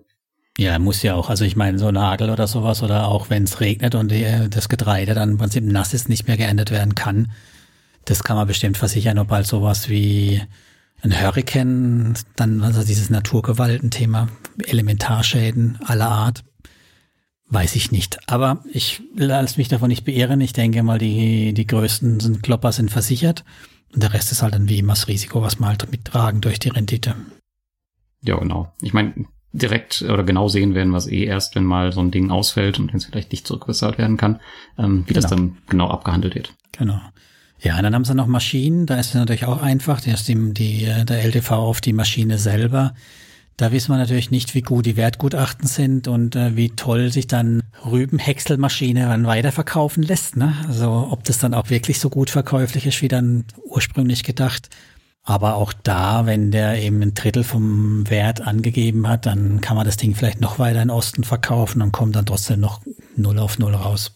[0.58, 1.30] Ja, muss ja auch.
[1.30, 4.68] Also ich meine, so Nagel oder sowas oder auch wenn es regnet und die, das
[4.68, 7.30] Getreide dann im Prinzip nass ist, nicht mehr geerntet werden kann,
[8.04, 10.42] das kann man bestimmt versichern, ob halt sowas wie
[11.02, 14.28] ein Hurricane, dann also dieses Naturgewaltenthema,
[14.66, 16.44] Elementarschäden aller Art,
[17.50, 18.18] weiß ich nicht.
[18.26, 20.40] Aber ich lasse mich davon nicht beehren.
[20.40, 23.44] Ich denke mal, die, die größten sind Klopper sind versichert
[23.94, 26.58] und der Rest ist halt dann wie immer das Risiko, was man halt mittragen durch
[26.58, 27.14] die Rendite.
[28.22, 28.72] Ja, genau.
[28.82, 32.10] Ich meine, direkt oder genau sehen werden wir es eh erst, wenn mal so ein
[32.10, 34.40] Ding ausfällt und wenn es vielleicht nicht zurückbezahlt werden kann,
[34.78, 35.20] ähm, wie genau.
[35.20, 36.54] das dann genau abgehandelt wird.
[36.76, 37.00] Genau.
[37.60, 40.28] Ja, und dann haben sie noch Maschinen, da ist es natürlich auch einfach, da ist
[40.28, 42.94] die, die, der LTV auf die Maschine selber.
[43.56, 47.26] Da wissen wir natürlich nicht, wie gut die Wertgutachten sind und äh, wie toll sich
[47.26, 50.36] dann Rübenhäckselmaschine dann weiterverkaufen lässt.
[50.36, 50.54] Ne?
[50.68, 54.68] Also ob das dann auch wirklich so gut verkäuflich ist, wie dann ursprünglich gedacht.
[55.28, 59.84] Aber auch da, wenn der eben ein Drittel vom Wert angegeben hat, dann kann man
[59.84, 62.80] das Ding vielleicht noch weiter in Osten verkaufen und kommt dann trotzdem noch
[63.14, 64.12] null auf null raus.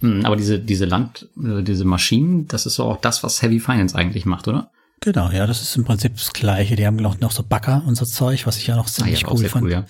[0.00, 3.60] Hm, aber diese, diese Land, äh, diese Maschinen, das ist so auch das, was Heavy
[3.60, 4.70] Finance eigentlich macht, oder?
[5.00, 6.76] Genau, ja, das ist im Prinzip das Gleiche.
[6.76, 9.28] Die haben noch, noch so Bagger und so Zeug, was ich ja noch ziemlich ah,
[9.28, 9.64] ja, cool fand.
[9.66, 9.84] Cool, ja.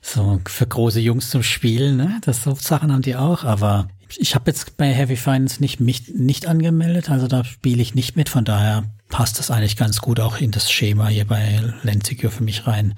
[0.00, 2.22] So für große Jungs zum Spielen, ne?
[2.24, 6.08] Das so Sachen haben die auch, aber ich habe jetzt bei Heavy Finance nicht mich
[6.08, 10.20] nicht angemeldet, also da spiele ich nicht mit, von daher passt das eigentlich ganz gut
[10.20, 12.94] auch in das Schema hier bei Lendsecure für mich rein.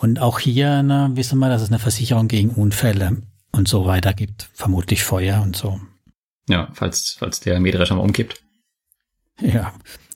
[0.00, 4.12] Und auch hier ne, wissen wir, dass es eine Versicherung gegen Unfälle und so weiter
[4.12, 4.50] gibt.
[4.54, 5.80] Vermutlich Feuer und so.
[6.48, 8.42] Ja, falls, falls der Mähdrescher mal umkippt.
[9.40, 9.72] Ja.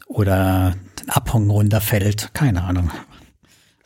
[0.07, 2.31] Oder ein Abhang runterfällt.
[2.35, 2.90] Keine Ahnung.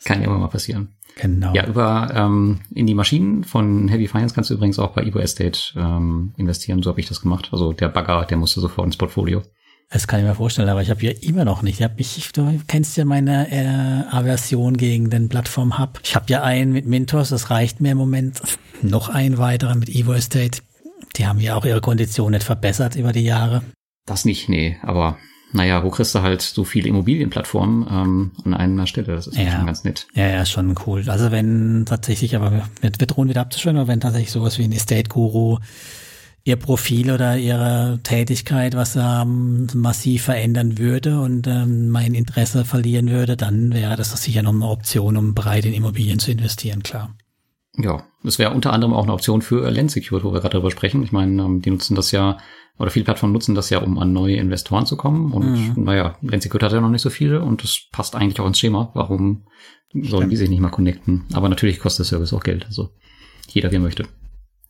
[0.03, 0.93] Kann ja immer mal passieren.
[1.15, 1.53] Genau.
[1.53, 5.19] Ja, über ähm, in die Maschinen von Heavy Finance kannst du übrigens auch bei Evo
[5.19, 6.83] Estate ähm, investieren.
[6.83, 7.49] So habe ich das gemacht.
[7.51, 9.41] Also der Bagger, der musste sofort ins Portfolio.
[9.89, 11.79] Das kann ich mir vorstellen, aber ich habe ja immer noch nicht.
[11.79, 16.01] Ich hab mich, du kennst ja meine äh, Aversion gegen den Plattform-Hub.
[16.03, 18.41] Ich habe ja einen mit Mintos, das reicht mir im Moment.
[18.81, 20.59] Noch ein weiterer mit Evo Estate.
[21.15, 23.61] Die haben ja auch ihre Kondition nicht verbessert über die Jahre.
[24.05, 25.17] Das nicht, nee, aber
[25.53, 29.15] naja, wo kriegst du halt so viele Immobilienplattformen ähm, an einer Stelle?
[29.15, 30.07] Das ist ja schon ganz nett.
[30.13, 31.09] Ja, ja, schon cool.
[31.09, 34.73] Also wenn tatsächlich, aber wir, wir drohen wieder abzuschwören, aber wenn tatsächlich sowas wie ein
[34.73, 35.59] Estate Guru
[36.47, 43.09] ihr Profil oder ihre Tätigkeit, was ähm, massiv verändern würde und ähm, mein Interesse verlieren
[43.09, 47.13] würde, dann wäre das sicher noch eine Option, um breit in Immobilien zu investieren, klar.
[47.75, 50.71] Ja, das wäre unter anderem auch eine Option für Land Secure, wo wir gerade darüber
[50.71, 51.03] sprechen.
[51.03, 52.37] Ich meine, ähm, die nutzen das ja,
[52.79, 55.33] oder viele Plattformen nutzen das ja, um an neue Investoren zu kommen.
[55.33, 55.83] Und mhm.
[55.83, 58.59] naja, Land Secure hat ja noch nicht so viele und das passt eigentlich auch ins
[58.59, 58.89] Schema.
[58.93, 59.47] Warum
[59.93, 61.25] sollen die sich nicht mal connecten?
[61.33, 62.65] Aber natürlich kostet der Service auch Geld.
[62.67, 62.91] Also
[63.49, 64.05] jeder, wie er möchte.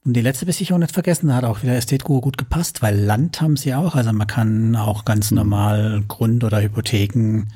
[0.06, 2.98] Und die letzte Besicherung nicht vergessen, da hat auch wieder Estate Guru gut gepasst, weil
[2.98, 3.96] Land haben sie auch.
[3.96, 5.38] Also man kann auch ganz mhm.
[5.38, 7.48] normal Grund- oder Hypotheken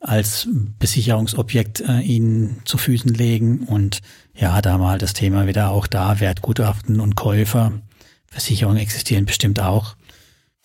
[0.00, 3.60] als Besicherungsobjekt äh, ihnen zu Füßen legen.
[3.60, 4.00] Und
[4.34, 7.72] ja, da mal das Thema wieder auch da, Wertgutachten und Käufer.
[8.26, 9.94] Versicherungen existieren bestimmt auch.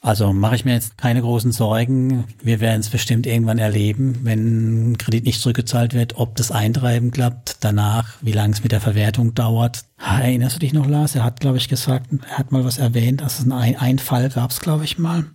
[0.07, 2.23] Also mache ich mir jetzt keine großen Sorgen.
[2.41, 7.11] Wir werden es bestimmt irgendwann erleben, wenn ein Kredit nicht zurückgezahlt wird, ob das Eintreiben
[7.11, 9.83] klappt, danach, wie lange es mit der Verwertung dauert.
[9.97, 11.15] Erinnerst du dich noch, Lars?
[11.15, 14.29] Er hat, glaube ich, gesagt, er hat mal was erwähnt, dass es ein, ein Fall
[14.29, 15.25] gab es, glaube ich, mal.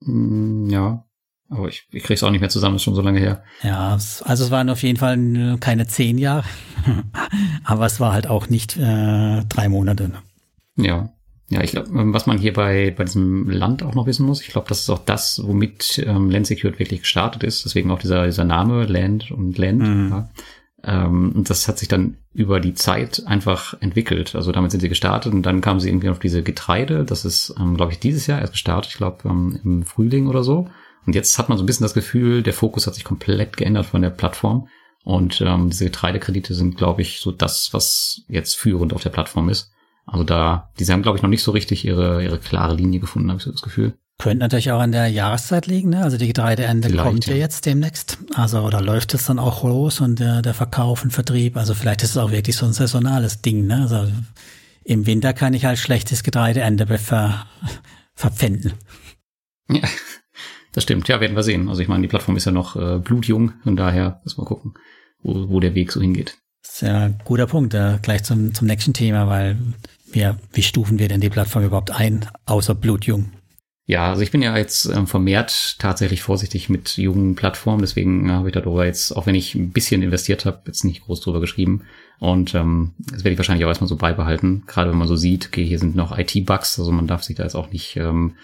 [0.00, 1.04] Mm, ja,
[1.48, 3.44] aber ich, ich krieg's auch nicht mehr zusammen, ist schon so lange her.
[3.62, 6.48] Ja, also es waren auf jeden Fall keine zehn Jahre,
[7.62, 10.08] aber es war halt auch nicht äh, drei Monate.
[10.08, 10.18] Ne?
[10.84, 11.10] Ja.
[11.50, 14.40] Ja, ich glaube, ähm, was man hier bei, bei diesem Land auch noch wissen muss,
[14.40, 17.64] ich glaube, das ist auch das, womit ähm, Land Secured wirklich gestartet ist.
[17.64, 19.82] Deswegen auch dieser, dieser Name Land und Land.
[19.82, 20.08] Mhm.
[20.10, 20.28] Ja.
[20.84, 24.36] Ähm, und das hat sich dann über die Zeit einfach entwickelt.
[24.36, 27.04] Also damit sind sie gestartet und dann kamen sie irgendwie auf diese Getreide.
[27.04, 28.92] Das ist, ähm, glaube ich, dieses Jahr erst gestartet.
[28.92, 30.68] Ich glaube, ähm, im Frühling oder so.
[31.04, 33.86] Und jetzt hat man so ein bisschen das Gefühl, der Fokus hat sich komplett geändert
[33.86, 34.68] von der Plattform.
[35.02, 39.48] Und ähm, diese Getreidekredite sind, glaube ich, so das, was jetzt führend auf der Plattform
[39.48, 39.72] ist.
[40.10, 43.28] Also da, die haben, glaube ich, noch nicht so richtig ihre, ihre klare Linie gefunden,
[43.28, 43.94] habe ich so das Gefühl.
[44.18, 46.02] Könnte natürlich auch an der Jahreszeit liegen, ne?
[46.02, 48.18] Also die Getreideende kommt ja jetzt demnächst.
[48.34, 51.56] Also oder läuft es dann auch los und der, der Verkauf und Vertrieb.
[51.56, 53.82] Also vielleicht ist es auch wirklich so ein saisonales Ding, ne?
[53.82, 54.12] Also
[54.84, 57.46] im Winter kann ich halt schlechtes Getreideende ver,
[58.14, 58.74] verpfänden.
[59.70, 59.82] Ja.
[60.72, 61.68] Das stimmt, ja, werden wir sehen.
[61.68, 64.74] Also ich meine, die Plattform ist ja noch äh, blutjung, von daher müssen wir gucken,
[65.20, 66.38] wo, wo der Weg so hingeht.
[66.62, 69.56] Sehr guter Punkt, äh, gleich zum, zum nächsten Thema, weil
[70.14, 73.32] wir, wie stufen wir denn die Plattform überhaupt ein, außer blutjung?
[73.90, 78.32] Ja, also ich bin ja jetzt ähm, vermehrt tatsächlich vorsichtig mit jungen Plattformen, deswegen äh,
[78.32, 81.40] habe ich darüber jetzt, auch wenn ich ein bisschen investiert habe, jetzt nicht groß drüber
[81.40, 81.82] geschrieben.
[82.20, 85.48] Und ähm, das werde ich wahrscheinlich auch erstmal so beibehalten, gerade wenn man so sieht,
[85.48, 88.36] okay, hier sind noch IT-Bugs, also man darf sich da jetzt auch nicht, ähm,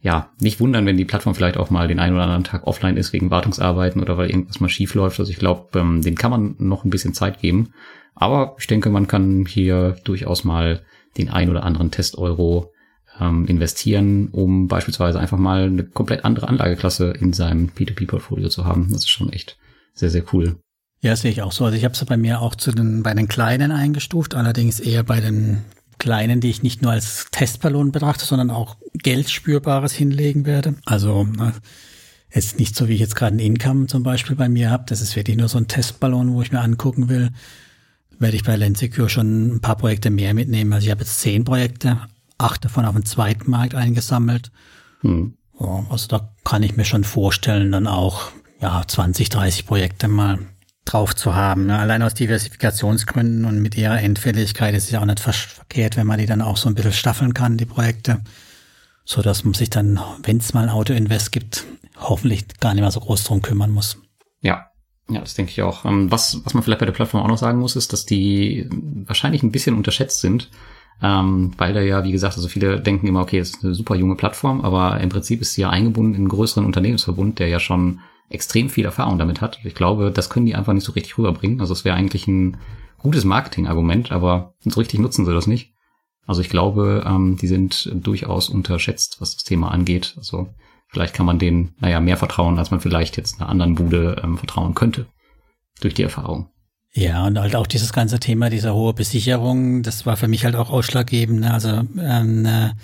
[0.00, 2.96] ja, nicht wundern, wenn die Plattform vielleicht auch mal den einen oder anderen Tag offline
[2.96, 5.18] ist wegen Wartungsarbeiten oder weil irgendwas mal schief läuft.
[5.18, 7.72] Also ich glaube, ähm, dem kann man noch ein bisschen Zeit geben.
[8.14, 10.84] Aber ich denke, man kann hier durchaus mal
[11.16, 12.72] den ein oder anderen Test-Euro
[13.20, 18.88] ähm, investieren, um beispielsweise einfach mal eine komplett andere Anlageklasse in seinem P2P-Portfolio zu haben.
[18.90, 19.58] Das ist schon echt
[19.94, 20.56] sehr, sehr cool.
[21.00, 21.64] Ja, sehe ich auch so.
[21.64, 25.02] Also ich habe es bei mir auch zu den, bei den Kleinen eingestuft, allerdings eher
[25.02, 25.64] bei den
[25.98, 30.74] Kleinen, die ich nicht nur als Testballon betrachte, sondern auch Geldspürbares hinlegen werde.
[30.84, 31.26] Also
[32.32, 34.84] jetzt nicht so, wie ich jetzt gerade ein Income zum Beispiel bei mir habe.
[34.86, 37.30] Das ist wirklich nur so ein Testballon, wo ich mir angucken will.
[38.22, 40.72] Werde ich bei Lensecure schon ein paar Projekte mehr mitnehmen.
[40.72, 41.98] Also ich habe jetzt zehn Projekte,
[42.38, 44.52] acht davon auf dem zweiten Markt eingesammelt.
[45.00, 45.34] Hm.
[45.58, 48.30] also da kann ich mir schon vorstellen, dann auch
[48.60, 50.38] ja 20, 30 Projekte mal
[50.84, 51.66] drauf zu haben.
[51.66, 51.76] Ne?
[51.76, 56.18] Allein aus Diversifikationsgründen und mit ihrer Endfälligkeit ist es ja auch nicht verkehrt, wenn man
[56.18, 58.20] die dann auch so ein bisschen staffeln kann, die Projekte,
[59.04, 61.64] so dass man sich dann, wenn es mal ein Auto-Invest gibt,
[61.98, 63.98] hoffentlich gar nicht mehr so groß drum kümmern muss.
[65.08, 65.84] Ja, das denke ich auch.
[65.84, 68.68] Ähm, was, was man vielleicht bei der Plattform auch noch sagen muss, ist, dass die
[69.06, 70.48] wahrscheinlich ein bisschen unterschätzt sind
[71.02, 73.96] ähm, weil da ja, wie gesagt, also viele denken immer, okay, es ist eine super
[73.96, 77.58] junge Plattform, aber im Prinzip ist sie ja eingebunden in einen größeren Unternehmensverbund, der ja
[77.58, 79.58] schon extrem viel Erfahrung damit hat.
[79.64, 81.60] Ich glaube, das können die einfach nicht so richtig rüberbringen.
[81.60, 82.56] Also es wäre eigentlich ein
[82.98, 85.74] gutes Marketingargument, aber so richtig nutzen sie das nicht.
[86.24, 90.14] Also ich glaube, ähm, die sind durchaus unterschätzt, was das Thema angeht.
[90.16, 90.54] Also
[90.92, 94.38] vielleicht kann man denen, naja, mehr vertrauen, als man vielleicht jetzt einer anderen Bude ähm,
[94.38, 95.06] vertrauen könnte.
[95.80, 96.48] Durch die Erfahrung.
[96.92, 100.54] Ja, und halt auch dieses ganze Thema dieser hohe Besicherung, das war für mich halt
[100.54, 101.40] auch ausschlaggebend.
[101.40, 101.52] Ne?
[101.52, 102.76] Also eine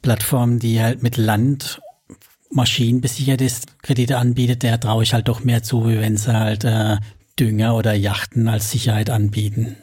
[0.00, 1.80] Plattform, die halt mit Land
[2.50, 6.32] Maschinen besichert ist, Kredite anbietet, der traue ich halt doch mehr zu, wie wenn sie
[6.32, 6.98] halt äh,
[7.38, 9.76] Dünger oder Yachten als Sicherheit anbieten.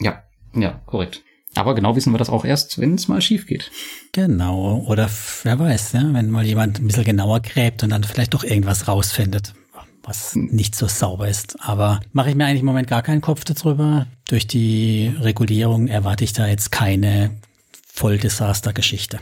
[0.00, 0.22] Ja,
[0.54, 1.22] ja, korrekt.
[1.54, 3.70] Aber genau wissen wir das auch erst, wenn es mal schief geht.
[4.12, 4.84] Genau.
[4.88, 5.08] Oder
[5.42, 8.88] wer weiß, ja, wenn mal jemand ein bisschen genauer gräbt und dann vielleicht doch irgendwas
[8.88, 9.54] rausfindet
[10.06, 11.56] was nicht so sauber ist.
[11.60, 14.06] Aber mache ich mir eigentlich im Moment gar keinen Kopf darüber.
[14.28, 17.30] Durch die Regulierung erwarte ich da jetzt keine
[17.86, 19.20] Volldesaster-Geschichte.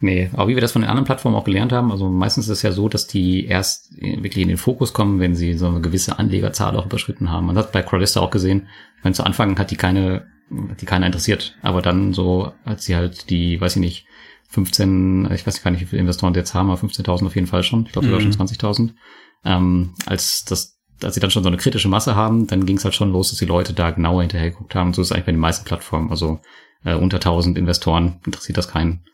[0.00, 2.58] Nee, aber wie wir das von den anderen Plattformen auch gelernt haben, also meistens ist
[2.58, 5.80] es ja so, dass die erst wirklich in den Fokus kommen, wenn sie so eine
[5.80, 7.46] gewisse Anlegerzahl auch überschritten haben.
[7.46, 8.68] Man hat bei Crowdista auch gesehen,
[9.02, 13.30] wenn zu Anfang hat die keine, die keiner interessiert, aber dann so, als sie halt
[13.30, 14.06] die, weiß ich nicht,
[14.50, 17.62] 15, ich weiß gar nicht, wie viele Investoren jetzt haben, aber 15.000 auf jeden Fall
[17.62, 18.32] schon, ich glaube sogar mhm.
[18.32, 18.94] schon 20.000,
[19.44, 22.84] ähm, als das als sie dann schon so eine kritische Masse haben, dann ging es
[22.84, 24.88] halt schon los, dass die Leute da genauer hinterher geguckt haben.
[24.88, 26.10] Und so ist es eigentlich bei den meisten Plattformen.
[26.10, 26.40] Also
[26.84, 29.04] äh, unter 1000 Investoren interessiert das keinen.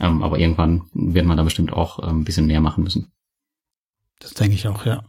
[0.00, 3.12] Ähm, aber irgendwann wird man da bestimmt auch äh, ein bisschen mehr machen müssen.
[4.20, 5.04] Das denke ich auch, ja.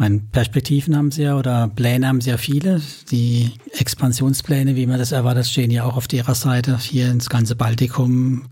[0.00, 2.80] Meine Perspektiven haben sie ja oder Pläne haben sie ja viele.
[3.10, 6.78] Die Expansionspläne, wie man das erwartet, stehen ja auch auf ihrer Seite.
[6.78, 8.46] Hier ins ganze Baltikum,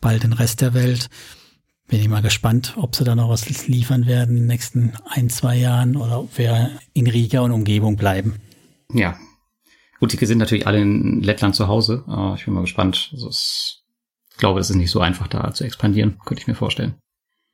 [0.00, 1.08] bald den Rest der Welt.
[1.86, 5.28] Bin ich mal gespannt, ob sie da noch was liefern werden in den nächsten ein,
[5.28, 8.36] zwei Jahren oder ob wir in Riga und Umgebung bleiben.
[8.90, 9.18] Ja.
[10.00, 12.04] Gut, die sind natürlich alle in Lettland zu Hause.
[12.36, 13.10] Ich bin mal gespannt.
[13.12, 13.82] Also ich
[14.38, 16.94] glaube, es ist nicht so einfach, da zu expandieren, könnte ich mir vorstellen.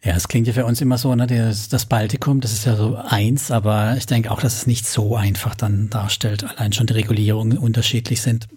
[0.04, 2.74] Ja, es klingt ja für uns immer so, ne, das, das Baltikum, das ist ja
[2.74, 6.88] so eins, aber ich denke auch, dass es nicht so einfach dann darstellt, allein schon
[6.88, 8.48] die Regulierungen unterschiedlich sind.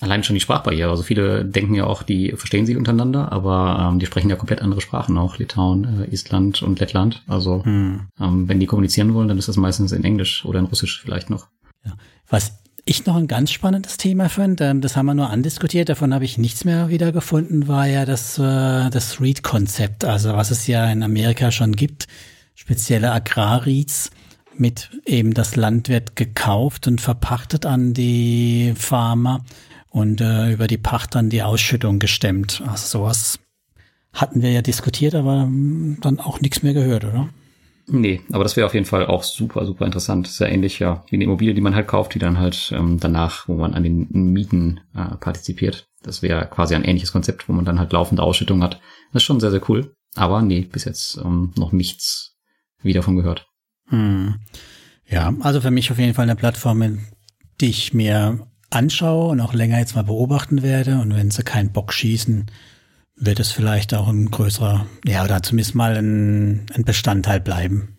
[0.00, 0.90] Allein schon die Sprachbarriere.
[0.90, 4.60] Also viele denken ja auch, die verstehen sich untereinander, aber ähm, die sprechen ja komplett
[4.60, 5.38] andere Sprachen auch.
[5.38, 7.22] Litauen, äh, Estland und Lettland.
[7.28, 8.08] Also hm.
[8.18, 11.30] ähm, wenn die kommunizieren wollen, dann ist das meistens in Englisch oder in Russisch vielleicht
[11.30, 11.46] noch.
[11.84, 11.92] Ja.
[12.28, 16.12] Was ich noch ein ganz spannendes Thema fand, ähm, das haben wir nur andiskutiert, davon
[16.12, 20.90] habe ich nichts mehr wiedergefunden, war ja das, äh, das REIT-Konzept, also was es ja
[20.90, 22.06] in Amerika schon gibt,
[22.54, 24.10] spezielle Agrar-REITs
[24.56, 29.44] mit eben das Land wird gekauft und verpachtet an die Farmer
[29.90, 32.62] und äh, über die Pacht dann die Ausschüttung gestemmt.
[32.66, 33.38] Also sowas
[34.12, 37.28] hatten wir ja diskutiert, aber hm, dann auch nichts mehr gehört, oder?
[37.86, 40.26] Nee, aber das wäre auf jeden Fall auch super, super interessant.
[40.26, 43.46] Sehr ähnlich ja wie eine Immobilie, die man halt kauft, die dann halt ähm, danach,
[43.46, 45.88] wo man an den Mieten äh, partizipiert.
[46.02, 48.80] Das wäre quasi ein ähnliches Konzept, wo man dann halt laufende Ausschüttung hat.
[49.12, 49.94] Das ist schon sehr, sehr cool.
[50.14, 52.36] Aber nee, bis jetzt ähm, noch nichts
[52.82, 53.46] wieder von gehört.
[53.88, 54.36] Hm.
[55.06, 57.00] Ja, also für mich auf jeden Fall eine Plattform,
[57.60, 60.98] die ich mir anschaue und auch länger jetzt mal beobachten werde.
[61.00, 62.46] Und wenn sie keinen Bock schießen,
[63.16, 67.96] wird es vielleicht auch ein größerer, ja, oder zumindest mal ein, ein Bestandteil bleiben.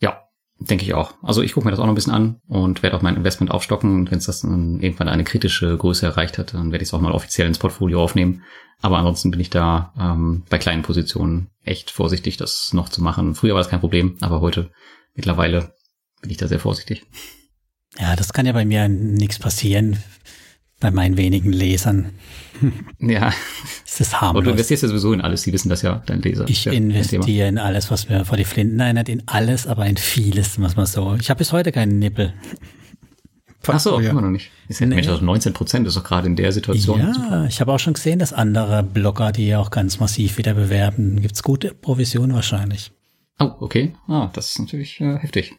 [0.00, 1.14] Ja, denke ich auch.
[1.22, 3.50] Also ich gucke mir das auch noch ein bisschen an und werde auch mein Investment
[3.50, 3.94] aufstocken.
[3.94, 6.94] Und wenn es das dann irgendwann eine kritische Größe erreicht hat, dann werde ich es
[6.94, 8.42] auch mal offiziell ins Portfolio aufnehmen.
[8.80, 13.34] Aber ansonsten bin ich da ähm, bei kleinen Positionen echt vorsichtig, das noch zu machen.
[13.34, 14.70] Früher war das kein Problem, aber heute
[15.14, 15.74] mittlerweile
[16.20, 17.04] bin ich da sehr vorsichtig.
[17.98, 20.02] Ja, das kann ja bei mir nichts passieren,
[20.80, 22.12] bei meinen wenigen Lesern.
[22.98, 23.32] Ja.
[23.86, 24.40] Es ist harmlos.
[24.40, 26.44] Und du investierst ja sowieso in alles, die wissen das ja, dein Leser.
[26.48, 29.96] Ich ja, investiere in alles, was mir vor die Flinten erinnert, in alles, aber in
[29.96, 31.16] vieles, was man so.
[31.20, 32.34] Ich habe bis heute keinen Nippel.
[33.66, 34.10] Ach so, ja.
[34.10, 34.50] immer noch nicht.
[34.68, 34.96] Ist ja nee.
[34.96, 36.98] Mensch, also 19 Prozent ist doch gerade in der Situation.
[36.98, 37.46] Ja, super.
[37.48, 41.42] ich habe auch schon gesehen, dass andere Blogger, die auch ganz massiv wieder bewerben, gibt's
[41.42, 42.92] gute Provision wahrscheinlich.
[43.38, 43.94] Oh, okay.
[44.06, 45.54] Ah, das ist natürlich äh, heftig.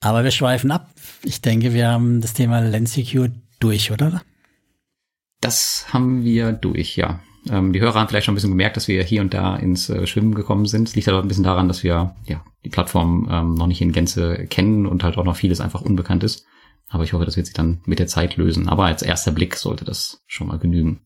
[0.00, 0.88] Aber wir schweifen ab.
[1.24, 4.22] Ich denke, wir haben das Thema Lensecure durch, oder?
[5.40, 7.20] Das haben wir durch, ja.
[7.48, 9.88] Ähm, die Hörer haben vielleicht schon ein bisschen gemerkt, dass wir hier und da ins
[9.88, 10.88] äh, Schwimmen gekommen sind.
[10.88, 13.80] Es liegt halt auch ein bisschen daran, dass wir ja die Plattform ähm, noch nicht
[13.80, 16.44] in Gänze kennen und halt auch noch vieles einfach unbekannt ist.
[16.88, 18.68] Aber ich hoffe, das wird sich dann mit der Zeit lösen.
[18.68, 21.00] Aber als erster Blick sollte das schon mal genügen.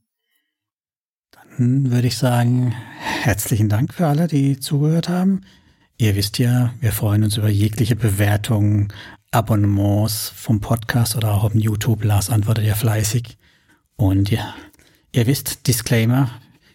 [1.30, 5.42] Dann würde ich sagen, herzlichen Dank für alle, die zugehört haben.
[5.98, 8.92] Ihr wisst ja, wir freuen uns über jegliche Bewertungen,
[9.32, 12.04] Abonnements vom Podcast oder auch auf YouTube.
[12.04, 13.38] Lars antwortet ja fleißig.
[13.96, 14.54] Und ja,
[15.12, 16.30] ihr wisst, Disclaimer,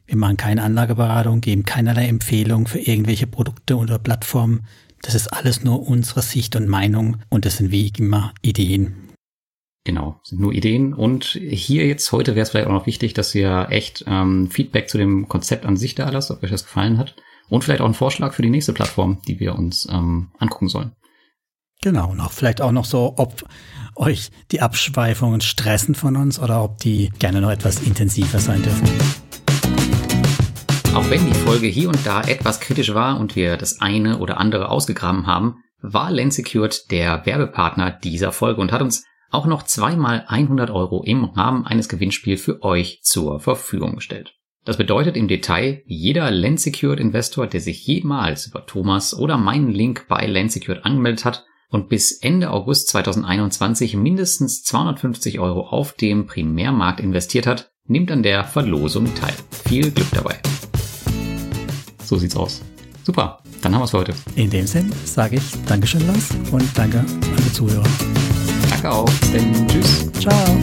[0.07, 4.65] wir machen keine Anlageberatung, geben keinerlei Empfehlung für irgendwelche Produkte oder Plattformen.
[5.03, 9.07] Das ist alles nur unsere Sicht und Meinung und das sind wie immer Ideen.
[9.83, 10.95] Genau, sind nur Ideen.
[10.95, 14.89] Und hier jetzt heute wäre es vielleicht auch noch wichtig, dass ihr echt ähm, Feedback
[14.89, 17.15] zu dem Konzept an sich da lasst, ob euch das gefallen hat.
[17.49, 20.91] Und vielleicht auch einen Vorschlag für die nächste Plattform, die wir uns ähm, angucken sollen.
[21.81, 23.43] Genau, auch vielleicht auch noch so, ob
[23.95, 28.87] euch die Abschweifungen stressen von uns oder ob die gerne noch etwas intensiver sein dürfen.
[30.95, 34.39] Auch wenn die Folge hier und da etwas kritisch war und wir das eine oder
[34.39, 40.25] andere ausgegraben haben, war Lensecured der Werbepartner dieser Folge und hat uns auch noch zweimal
[40.27, 44.33] 100 Euro im Rahmen eines Gewinnspiels für euch zur Verfügung gestellt.
[44.65, 50.07] Das bedeutet im Detail, jeder Lensecured Investor, der sich jemals über Thomas oder meinen Link
[50.09, 56.99] bei Lensecured angemeldet hat, und bis Ende August 2021 mindestens 250 Euro auf dem Primärmarkt
[56.99, 59.33] investiert hat, nimmt an der Verlosung teil.
[59.65, 60.39] Viel Glück dabei.
[62.03, 62.61] So sieht's aus.
[63.03, 64.13] Super, dann haben wir's für heute.
[64.35, 67.87] In dem Sinn sage ich Dankeschön, Lars, und danke an die Zuhörer.
[68.69, 69.09] Danke auch.
[69.33, 70.11] Denn tschüss.
[70.19, 70.59] Ciao.